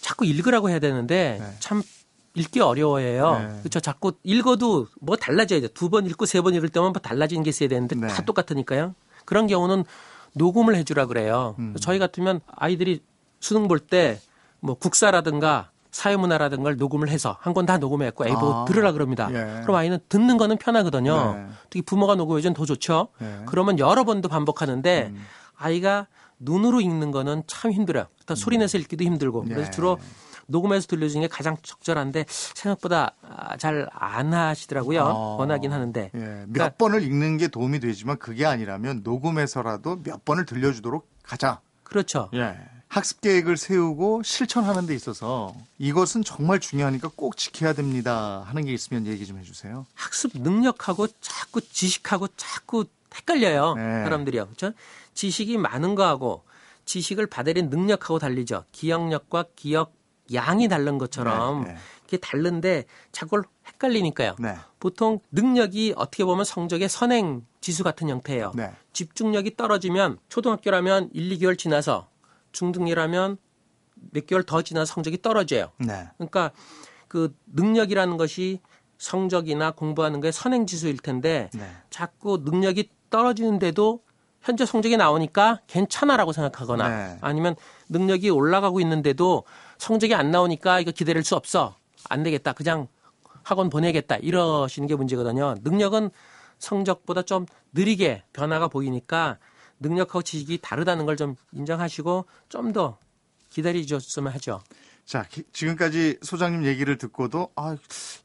자꾸 0.00 0.24
읽으라고 0.24 0.70
해야 0.70 0.78
되는데 0.78 1.38
네. 1.40 1.56
참 1.58 1.82
읽기 2.34 2.60
어려워해요. 2.60 3.38
네. 3.38 3.58
그렇죠. 3.60 3.80
자꾸 3.80 4.12
읽어도 4.22 4.86
뭐 5.00 5.16
달라져야 5.16 5.60
돼. 5.60 5.68
두 5.68 5.88
번 5.90 6.06
읽고 6.06 6.26
세 6.26 6.40
번 6.42 6.54
읽을 6.54 6.68
때만 6.68 6.92
뭐 6.92 7.00
달라지는 7.00 7.42
게 7.42 7.50
있어야 7.50 7.68
되는데 7.68 7.96
네. 7.96 8.06
다 8.06 8.22
똑같으니까요. 8.22 8.94
그런 9.24 9.46
경우는 9.48 9.84
녹음을 10.34 10.76
해주라 10.76 11.06
그래요. 11.06 11.56
음. 11.58 11.74
저희 11.80 11.98
같으면 11.98 12.40
아이들이 12.54 13.02
수능 13.40 13.66
볼 13.68 13.80
때 13.80 14.20
뭐 14.60 14.74
국사라든가 14.74 15.70
사회문화라든 15.98 16.62
걸 16.62 16.76
녹음을 16.76 17.08
해서 17.08 17.36
한 17.40 17.52
권 17.54 17.66
다 17.66 17.78
녹음했고 17.78 18.24
뭐 18.24 18.62
아, 18.62 18.64
들으라 18.66 18.92
그럽니다. 18.92 19.28
예. 19.32 19.60
그럼 19.62 19.76
아이는 19.76 19.98
듣는 20.08 20.36
거는 20.38 20.56
편하거든요. 20.58 21.34
네. 21.34 21.46
특히 21.70 21.82
부모가 21.82 22.14
녹음해 22.14 22.40
주면 22.40 22.54
더 22.54 22.64
좋죠. 22.64 23.08
네. 23.18 23.42
그러면 23.46 23.78
여러 23.78 24.04
번도 24.04 24.28
반복하는데 24.28 25.10
음. 25.12 25.24
아이가 25.56 26.06
눈으로 26.38 26.80
읽는 26.80 27.10
거는 27.10 27.42
참 27.48 27.72
힘들어요. 27.72 28.06
일단 28.20 28.34
음. 28.34 28.36
소리 28.36 28.58
내서 28.58 28.78
읽기도 28.78 29.02
힘들고 29.04 29.42
그래서 29.44 29.64
네. 29.64 29.70
주로 29.70 29.98
녹음해서 30.46 30.86
들려주는 30.86 31.26
게 31.26 31.28
가장 31.28 31.56
적절한데 31.62 32.24
생각보다 32.28 33.12
잘 33.58 33.88
안 33.92 34.32
하시더라고요. 34.32 35.02
어. 35.02 35.36
원하긴 35.40 35.72
하는데. 35.72 36.10
예. 36.14 36.18
몇 36.18 36.52
그러니까, 36.52 36.68
번을 36.78 37.02
읽는 37.02 37.36
게 37.38 37.48
도움이 37.48 37.80
되지만 37.80 38.18
그게 38.18 38.46
아니라면 38.46 39.00
녹음해서라도 39.02 40.00
몇 40.04 40.24
번을 40.24 40.46
들려주도록 40.46 41.06
가자. 41.22 41.60
그렇죠. 41.82 42.30
예. 42.34 42.56
학습 42.88 43.20
계획을 43.20 43.56
세우고 43.56 44.22
실천하는 44.22 44.86
데 44.86 44.94
있어서 44.94 45.54
이것은 45.78 46.24
정말 46.24 46.58
중요하니까 46.58 47.10
꼭 47.14 47.36
지켜야 47.36 47.74
됩니다 47.74 48.42
하는 48.46 48.64
게 48.64 48.72
있으면 48.72 49.06
얘기 49.06 49.26
좀 49.26 49.38
해주세요. 49.38 49.86
학습 49.94 50.32
능력하고 50.34 51.06
자꾸 51.20 51.60
지식하고 51.60 52.28
자꾸 52.36 52.86
헷갈려요. 53.14 53.74
네. 53.74 53.82
사람들이요. 54.04 54.46
그렇죠? 54.46 54.72
지식이 55.14 55.58
많은 55.58 55.94
거하고 55.94 56.44
지식을 56.84 57.26
받아들인 57.26 57.68
능력하고 57.68 58.18
달리죠. 58.18 58.64
기억력과 58.72 59.46
기억 59.54 59.92
양이 60.32 60.68
다른 60.68 60.98
것처럼 60.98 61.64
네, 61.64 61.72
네. 61.72 61.78
이게 62.06 62.16
다른데 62.16 62.84
자꾸 63.12 63.42
헷갈리니까요. 63.66 64.36
네. 64.38 64.56
보통 64.80 65.20
능력이 65.32 65.94
어떻게 65.96 66.24
보면 66.24 66.44
성적의 66.44 66.88
선행 66.88 67.44
지수 67.60 67.84
같은 67.84 68.08
형태예요. 68.08 68.52
네. 68.54 68.72
집중력이 68.92 69.56
떨어지면 69.56 70.18
초등학교라면 70.28 71.10
1, 71.12 71.38
2개월 71.38 71.58
지나서 71.58 72.08
중등이라면 72.52 73.38
몇 74.12 74.26
개월 74.26 74.44
더 74.44 74.62
지나 74.62 74.84
성적이 74.84 75.22
떨어져요. 75.22 75.70
네. 75.78 76.08
그러니까 76.16 76.52
그 77.08 77.34
능력이라는 77.46 78.16
것이 78.16 78.60
성적이나 78.98 79.72
공부하는 79.72 80.20
게 80.20 80.32
선행 80.32 80.66
지수일 80.66 80.98
텐데 80.98 81.50
네. 81.54 81.70
자꾸 81.90 82.42
능력이 82.44 82.90
떨어지는데도 83.10 84.02
현재 84.40 84.64
성적이 84.64 84.96
나오니까 84.96 85.60
괜찮아라고 85.66 86.32
생각하거나 86.32 86.88
네. 86.88 87.18
아니면 87.20 87.56
능력이 87.88 88.30
올라가고 88.30 88.80
있는데도 88.80 89.44
성적이 89.78 90.14
안 90.14 90.30
나오니까 90.30 90.80
이거 90.80 90.90
기다릴 90.90 91.24
수 91.24 91.34
없어. 91.36 91.76
안 92.08 92.22
되겠다. 92.22 92.52
그냥 92.52 92.88
학원 93.42 93.70
보내겠다. 93.70 94.16
이러시는 94.16 94.86
게 94.86 94.94
문제거든요. 94.94 95.56
능력은 95.62 96.10
성적보다 96.58 97.22
좀 97.22 97.46
느리게 97.72 98.24
변화가 98.32 98.68
보이니까 98.68 99.38
능력하고 99.80 100.22
지식이 100.22 100.58
다르다는 100.62 101.06
걸 101.06 101.16
좀 101.16 101.36
인정하시고 101.52 102.24
좀 102.48 102.72
더 102.72 102.98
기다리셨으면 103.50 104.32
하죠. 104.34 104.60
자, 105.06 105.24
지금까지 105.54 106.18
소장님 106.22 106.64
얘기를 106.66 106.98
듣고도 106.98 107.50
아, 107.56 107.76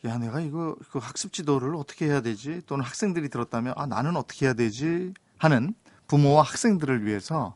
야, 0.06 0.18
내가 0.18 0.42
이거 0.42 0.76
그 0.92 1.00
학습 1.00 1.32
지도를 1.32 1.76
어떻게 1.76 2.06
해야 2.08 2.20
되지? 2.22 2.62
또는 2.68 2.84
학생들이 2.84 3.30
들었다면 3.30 3.74
아, 3.78 3.86
나는 3.86 4.18
어떻게 4.18 4.46
해야 4.48 4.54
되지? 4.54 5.14
하는 5.38 5.74
부모와 6.08 6.44
학생들을 6.44 7.06
위해서 7.06 7.56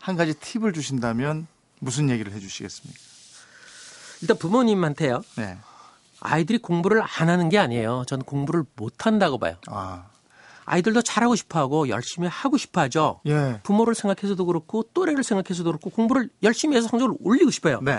한 0.00 0.16
가지 0.16 0.32
팁을 0.34 0.72
주신다면 0.72 1.48
무슨 1.80 2.08
얘기를 2.08 2.32
해 2.32 2.38
주시겠습니까? 2.38 3.00
일단 4.22 4.38
부모님한테요. 4.38 5.22
네. 5.36 5.58
아이들이 6.20 6.58
공부를 6.58 7.02
안 7.02 7.28
하는 7.28 7.48
게 7.48 7.58
아니에요. 7.58 8.04
저는 8.06 8.24
공부를 8.24 8.64
못 8.76 9.06
한다고 9.06 9.38
봐요. 9.38 9.56
아. 9.66 10.06
아이들도 10.68 11.02
잘하고 11.02 11.34
싶어 11.34 11.58
하고 11.58 11.88
열심히 11.88 12.28
하고 12.28 12.56
싶어 12.56 12.82
하죠. 12.82 13.20
예. 13.26 13.60
부모를 13.62 13.94
생각해서도 13.94 14.44
그렇고 14.44 14.82
또래를 14.94 15.24
생각해서도 15.24 15.70
그렇고 15.70 15.90
공부를 15.90 16.28
열심히 16.42 16.76
해서 16.76 16.88
성적을 16.88 17.16
올리고 17.22 17.50
싶어요. 17.50 17.80
네. 17.80 17.98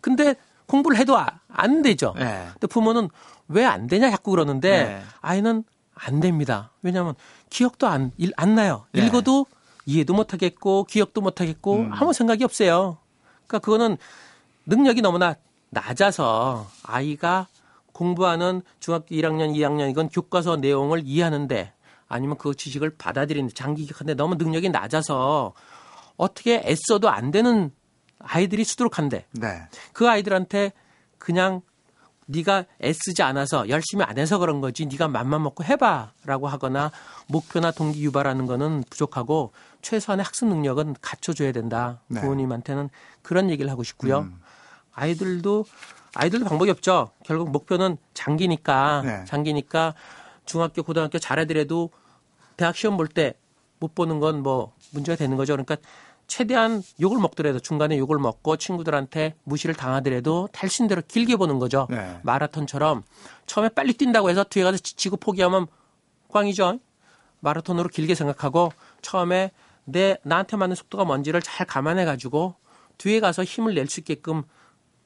근데 0.00 0.34
공부를 0.66 0.98
해도 0.98 1.18
아, 1.18 1.40
안 1.48 1.82
되죠. 1.82 2.14
네. 2.18 2.48
근데 2.52 2.66
부모는 2.66 3.08
왜 3.48 3.64
안 3.64 3.86
되냐 3.86 4.10
자꾸 4.10 4.30
그러는데 4.30 4.84
네. 4.84 5.02
아이는 5.20 5.64
안 5.94 6.20
됩니다. 6.20 6.70
왜냐하면 6.82 7.14
기억도 7.50 7.88
안, 7.88 8.12
안 8.36 8.54
나요. 8.54 8.86
네. 8.92 9.04
읽어도 9.04 9.46
이해도 9.86 10.14
못 10.14 10.32
하겠고 10.32 10.84
기억도 10.84 11.20
못 11.20 11.40
하겠고 11.40 11.76
음. 11.76 11.90
아무 11.92 12.12
생각이 12.12 12.44
없어요. 12.44 12.98
그러니까 13.46 13.58
그거는 13.64 13.96
능력이 14.66 15.02
너무나 15.02 15.34
낮아서 15.70 16.68
아이가 16.82 17.48
공부하는 17.92 18.62
중학교 18.78 19.14
1학년, 19.14 19.54
2학년 19.54 19.90
이건 19.90 20.08
교과서 20.08 20.56
내용을 20.56 21.02
이해하는데 21.04 21.72
아니면 22.10 22.36
그 22.36 22.54
지식을 22.54 22.96
받아들이는데 22.98 23.54
장기 23.54 23.86
기억하는데 23.86 24.14
너무 24.14 24.34
능력이 24.34 24.68
낮아서 24.68 25.54
어떻게 26.16 26.60
애써도 26.64 27.08
안 27.08 27.30
되는 27.30 27.70
아이들이 28.18 28.64
수두룩한데 28.64 29.26
네. 29.30 29.62
그 29.92 30.08
아이들한테 30.08 30.72
그냥 31.18 31.62
네가 32.26 32.64
애쓰지 32.82 33.22
않아서 33.22 33.68
열심히 33.68 34.04
안 34.04 34.18
해서 34.18 34.38
그런 34.38 34.60
거지 34.60 34.86
네가 34.86 35.08
맘만 35.08 35.42
먹고 35.42 35.64
해봐라고 35.64 36.48
하거나 36.48 36.90
목표나 37.28 37.70
동기 37.70 38.02
유발하는 38.04 38.46
거는 38.46 38.84
부족하고 38.90 39.52
최소한의 39.82 40.24
학습 40.24 40.48
능력은 40.48 40.96
갖춰줘야 41.00 41.52
된다 41.52 42.00
네. 42.08 42.20
부모님한테는 42.20 42.90
그런 43.22 43.50
얘기를 43.50 43.70
하고 43.70 43.84
싶고요 43.84 44.20
음. 44.20 44.40
아이들도 44.92 45.64
아이들도 46.14 46.44
방법이 46.44 46.70
없죠 46.72 47.10
결국 47.24 47.50
목표는 47.50 47.98
장기니까 48.14 49.02
네. 49.04 49.24
장기니까 49.26 49.94
중학교 50.44 50.82
고등학교 50.82 51.18
잘하더라도 51.20 51.90
대학 52.60 52.76
시험 52.76 52.96
볼 52.96 53.08
때 53.08 53.34
못 53.80 53.94
보는 53.94 54.20
건 54.20 54.42
뭐 54.42 54.74
문제가 54.92 55.16
되는 55.16 55.36
거죠 55.38 55.54
그러니까 55.54 55.76
최대한 56.26 56.82
욕을 57.00 57.18
먹더라도 57.18 57.58
중간에 57.58 57.98
욕을 57.98 58.18
먹고 58.18 58.56
친구들한테 58.56 59.34
무시를 59.44 59.74
당하더라도 59.74 60.48
탈신대로 60.52 61.02
길게 61.08 61.34
보는 61.36 61.58
거죠. 61.58 61.88
네. 61.90 62.20
마라톤처럼 62.22 63.02
처음에 63.46 63.68
빨리 63.70 63.94
뛴다고 63.94 64.30
해서 64.30 64.44
뒤에 64.44 64.62
가서 64.62 64.78
지치고 64.78 65.16
포기하면 65.16 65.66
꽝이죠. 66.32 66.78
마라톤으로 67.40 67.88
길게 67.88 68.14
생각하고 68.14 68.70
처음에 69.02 69.50
내 69.84 70.18
나한테 70.22 70.56
맞는 70.56 70.76
속도가 70.76 71.04
뭔지를 71.04 71.42
잘 71.42 71.66
감안해 71.66 72.04
가지고 72.04 72.54
뒤에 72.98 73.18
가서 73.18 73.42
힘을 73.42 73.74
낼 73.74 73.88
수 73.88 73.98
있게끔 74.00 74.44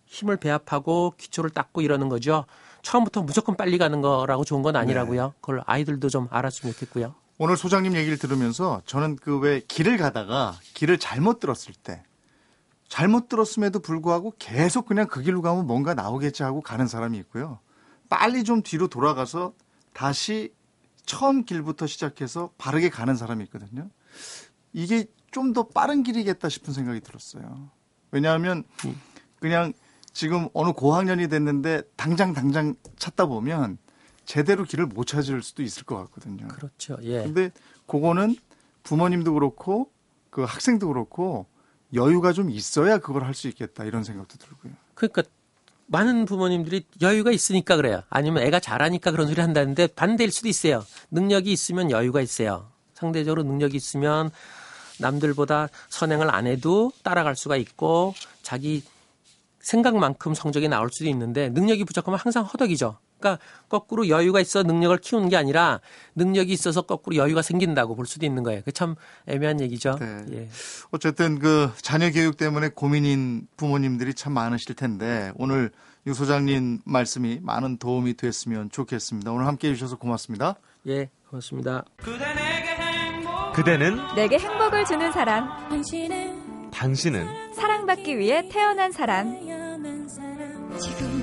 힘을 0.05 0.37
배합하고 0.37 1.15
기초를 1.17 1.49
닦고 1.51 1.81
이러는 1.81 2.11
거죠. 2.11 2.45
처음부터 2.83 3.23
무조건 3.23 3.57
빨리 3.57 3.79
가는 3.79 4.03
거라고 4.03 4.45
좋은 4.45 4.61
건 4.61 4.77
아니라고요. 4.77 5.27
네. 5.29 5.33
그걸 5.41 5.63
아이들도 5.65 6.11
좀 6.11 6.29
알았으면 6.31 6.75
좋겠고요. 6.75 7.15
오늘 7.39 7.57
소장님 7.57 7.97
얘기를 7.97 8.17
들으면서 8.19 8.83
저는 8.87 9.17
그 9.17 9.39
왜 9.41 9.61
길을 9.61 9.97
가다가 9.97 10.59
길을 10.75 10.99
잘못 10.99 11.41
들었을 11.41 11.75
때 11.75 12.03
잘못 12.89 13.29
들었음에도 13.29 13.81
불구하고 13.81 14.35
계속 14.39 14.87
그냥 14.87 15.09
그 15.09 15.21
길로 15.23 15.43
가면 15.43 15.67
뭔가 15.67 15.95
나오겠지 15.95 16.43
하고 16.45 16.61
가는 16.61 16.87
사람이 16.87 17.19
있고요. 17.19 17.59
빨리 18.09 18.45
좀 18.45 18.63
뒤로 18.63 18.87
돌아가서 18.89 19.53
다시 19.93 20.53
처음 21.05 21.45
길부터 21.45 21.87
시작해서 21.87 22.51
바르게 22.57 22.89
가는 22.91 23.17
사람이 23.17 23.45
있거든요. 23.45 23.89
이게 24.73 25.07
좀 25.33 25.53
더 25.53 25.65
빠른 25.67 26.05
길이겠다 26.05 26.49
싶은 26.49 26.73
생각이 26.73 27.01
들었어요. 27.01 27.69
왜냐하면 28.13 28.63
그냥 29.41 29.73
지금 30.13 30.49
어느 30.55 30.71
고학년이 30.71 31.27
됐는데 31.29 31.83
당장 31.97 32.33
당장 32.33 32.77
찾다 32.97 33.27
보면 33.27 33.79
제대로 34.25 34.65
길을 34.65 34.87
못 34.87 35.07
찾을 35.07 35.43
수도 35.43 35.63
있을 35.63 35.85
것 35.85 35.97
같거든요. 35.97 36.49
그렇죠. 36.49 36.97
예. 37.03 37.23
근데 37.23 37.51
그거는 37.87 38.37
부모님도 38.83 39.35
그렇고 39.35 39.91
그 40.31 40.43
학생도 40.43 40.89
그렇고 40.89 41.47
여유가 41.93 42.33
좀 42.33 42.51
있어야 42.51 42.99
그걸 42.99 43.25
할 43.25 43.35
수 43.35 43.49
있겠다 43.49 43.85
이런 43.85 44.05
생각도 44.05 44.37
들고요. 44.39 44.73
그러니까 44.95 45.23
많은 45.87 46.25
부모님들이 46.25 46.87
여유가 47.03 47.31
있으니까 47.31 47.77
그래요. 47.77 48.03
아니면 48.09 48.43
애가 48.43 48.59
잘하니까 48.61 49.11
그런 49.11 49.29
소리 49.29 49.41
한다는데 49.41 49.89
반대일 49.89 50.33
수도 50.33 50.49
있어요. 50.49 50.85
능력이 51.11 51.53
있으면 51.53 51.91
여유가 51.91 52.21
있어요. 52.21 52.71
상대적으로 52.95 53.43
능력이 53.43 53.77
있으면 53.77 54.31
남들보다 54.99 55.69
선행을 55.91 56.35
안 56.35 56.47
해도 56.47 56.93
따라갈 57.03 57.37
수가 57.37 57.57
있고 57.57 58.15
자기 58.43 58.83
생각만큼 59.61 60.35
성적이 60.35 60.69
나올 60.69 60.89
수도 60.93 61.09
있는데 61.11 61.49
능력이 61.51 61.85
부족하면 61.85 62.19
항상 62.19 62.45
허덕이죠. 62.45 62.99
그러니까 63.19 63.43
거꾸로 63.69 64.09
여유가 64.09 64.41
있어 64.41 64.63
능력을 64.63 64.97
키우는 64.99 65.31
게 65.31 65.37
아니라 65.37 65.81
능력이 66.15 66.53
있어서 66.53 66.83
거꾸로 66.83 67.17
여유가 67.17 67.41
생긴다고 67.43 67.97
볼 67.97 68.07
수도 68.07 68.27
있는 68.27 68.43
거예요. 68.43 68.61
그 68.63 68.73
참 68.75 68.97
애매한 69.27 69.61
얘기죠. 69.61 69.97
네. 70.01 70.25
예. 70.33 70.49
어쨌든 70.91 71.39
그 71.39 71.71
자녀 71.81 72.11
교육 72.11 72.37
때문에 72.37 72.71
고민인 72.71 73.47
부모님들이 73.57 74.15
참 74.15 74.33
많으실 74.33 74.75
텐데 74.75 75.33
오늘 75.37 75.71
유 76.07 76.13
소장님 76.13 76.81
말씀이 76.85 77.39
많은 77.41 77.79
도움이 77.79 78.15
됐으면 78.15 78.69
좋겠습니다. 78.71 79.31
오늘 79.33 79.47
함께 79.47 79.69
해주셔서 79.71 79.97
고맙습니다. 79.97 80.57
예, 80.89 81.09
고맙습니다. 81.31 81.85
그대는 83.55 83.99
내게 84.17 84.39
행복을 84.39 84.85
주는 84.85 85.11
사람. 85.13 85.49
당신은 86.73 87.55
사랑받기 87.55 88.19
위해 88.19 88.47
태어난 88.51 88.91
사람. 88.93 89.39
지금 90.83 91.14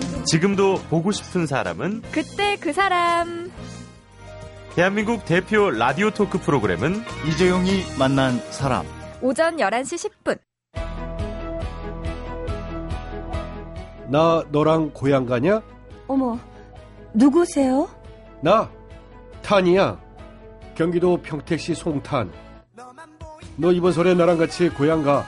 도 0.55 0.75
보고 0.89 1.11
싶은 1.11 1.45
사람은 1.47 2.03
그때 2.11 2.55
그 2.57 2.71
사람. 2.73 3.51
대한민국 4.75 5.25
대표 5.25 5.69
라디오 5.71 6.11
토크 6.11 6.37
프로그램은 6.39 7.03
이재용이 7.27 7.83
만난 7.97 8.39
사람. 8.51 8.85
오전 9.21 9.57
11시 9.57 10.09
10분. 10.23 10.37
나 14.09 14.43
너랑 14.51 14.91
고향 14.93 15.25
가냐? 15.25 15.61
어머, 16.07 16.37
누구세요? 17.13 17.89
나 18.41 18.69
탄이야. 19.41 19.99
경기도 20.75 21.17
평택시 21.21 21.73
송탄. 21.75 22.31
너 23.57 23.71
이번 23.71 23.91
설에 23.91 24.13
나랑 24.13 24.37
같이 24.37 24.69
고향 24.69 25.03
가. 25.03 25.25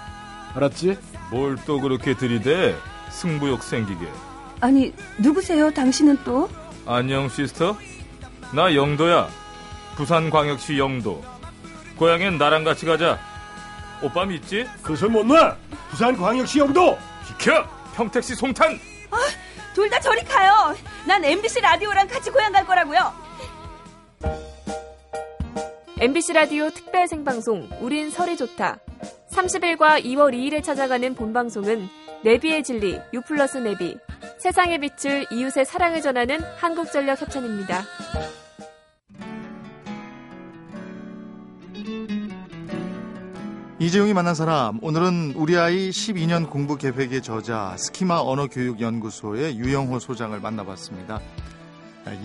알았지? 0.56 0.98
뭘 1.32 1.58
또 1.66 1.80
그렇게 1.82 2.16
들이대? 2.16 2.76
승부욕 3.10 3.62
생기게. 3.64 4.08
아니, 4.64 4.94
누구세요? 5.18 5.72
당신은 5.72 6.20
또? 6.24 6.50
안녕, 6.86 7.28
시스터. 7.28 7.76
나 8.54 8.74
영도야. 8.74 9.28
부산광역시 9.98 10.78
영도. 10.80 11.22
고향엔 11.98 12.38
나랑 12.38 12.64
같이 12.64 12.86
가자. 12.86 13.20
오빠 14.02 14.24
믿지? 14.26 14.66
그선 14.82 15.12
못 15.12 15.26
놔! 15.26 15.58
부산광역시 15.90 16.60
영도! 16.60 16.98
비켜! 17.28 17.68
평택시 17.94 18.36
송탄! 18.36 18.80
아, 19.12 19.18
둘 19.74 19.90
다 19.90 20.00
저리 20.00 20.24
가요! 20.24 20.74
난 21.06 21.24
MBC 21.26 21.60
라디오랑 21.60 22.08
같이 22.08 22.30
고향 22.32 22.54
갈 22.54 22.66
거라고요! 22.66 23.14
MBC 26.00 26.32
라디오 26.34 26.70
특별 26.70 27.06
생방송 27.10 27.68
우린 27.82 28.10
설이 28.10 28.38
좋다. 28.38 28.78
30일과 29.34 30.04
2월 30.06 30.34
2일에 30.34 30.64
찾아가는 30.64 31.16
본방송은 31.16 31.90
내비의 32.24 32.64
진리, 32.64 33.00
유플러스 33.14 33.58
내비, 33.58 33.98
세상의 34.44 34.78
빛을 34.80 35.26
이웃의 35.32 35.64
사랑을 35.64 36.02
전하는 36.02 36.42
한국전력 36.58 37.22
협찬입니다. 37.22 37.82
이재용이 43.80 44.14
만난 44.14 44.36
사람 44.36 44.80
오늘은 44.84 45.36
우리 45.38 45.56
아이 45.56 45.92
12년 45.92 46.50
공부 46.50 46.76
계획의 46.76 47.22
저자 47.22 47.78
스키마 47.78 48.20
언어교육연구소의 48.20 49.58
유영호 49.60 50.00
소장을 50.00 50.38
만나봤습니다. 50.38 51.22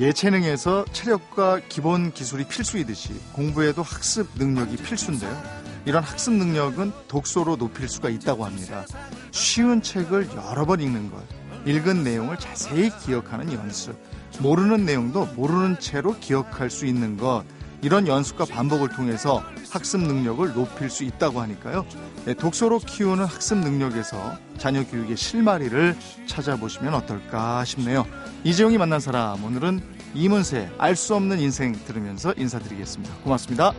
예체능에서 0.00 0.86
체력과 0.86 1.60
기본 1.68 2.10
기술이 2.10 2.48
필수이듯이 2.48 3.12
공부에도 3.32 3.82
학습 3.82 4.26
능력이 4.36 4.78
필수인데요. 4.78 5.40
이런 5.86 6.02
학습 6.02 6.34
능력은 6.34 6.90
독서로 7.06 7.56
높일 7.56 7.88
수가 7.88 8.08
있다고 8.08 8.44
합니다. 8.44 8.84
쉬운 9.30 9.80
책을 9.82 10.30
여러 10.34 10.66
번 10.66 10.80
읽는 10.80 11.12
것, 11.12 11.22
읽은 11.68 12.02
내용을 12.02 12.38
자세히 12.38 12.90
기억하는 13.04 13.52
연습, 13.52 13.94
모르는 14.40 14.86
내용도 14.86 15.26
모르는 15.36 15.78
채로 15.78 16.18
기억할 16.18 16.70
수 16.70 16.86
있는 16.86 17.18
것, 17.18 17.44
이런 17.82 18.08
연습과 18.08 18.46
반복을 18.46 18.88
통해서 18.88 19.44
학습 19.70 20.00
능력을 20.00 20.54
높일 20.54 20.88
수 20.88 21.04
있다고 21.04 21.42
하니까요. 21.42 21.84
네, 22.24 22.32
독서로 22.32 22.78
키우는 22.78 23.26
학습 23.26 23.58
능력에서 23.58 24.38
자녀 24.56 24.82
교육의 24.82 25.18
실마리를 25.18 25.94
찾아보시면 26.26 26.94
어떨까 26.94 27.66
싶네요. 27.66 28.06
이재용이 28.44 28.78
만난 28.78 28.98
사람 28.98 29.44
오늘은 29.44 29.82
이문세 30.14 30.70
알 30.78 30.96
수 30.96 31.14
없는 31.14 31.38
인생 31.38 31.72
들으면서 31.86 32.32
인사드리겠습니다. 32.38 33.14
고맙습니다. 33.16 33.74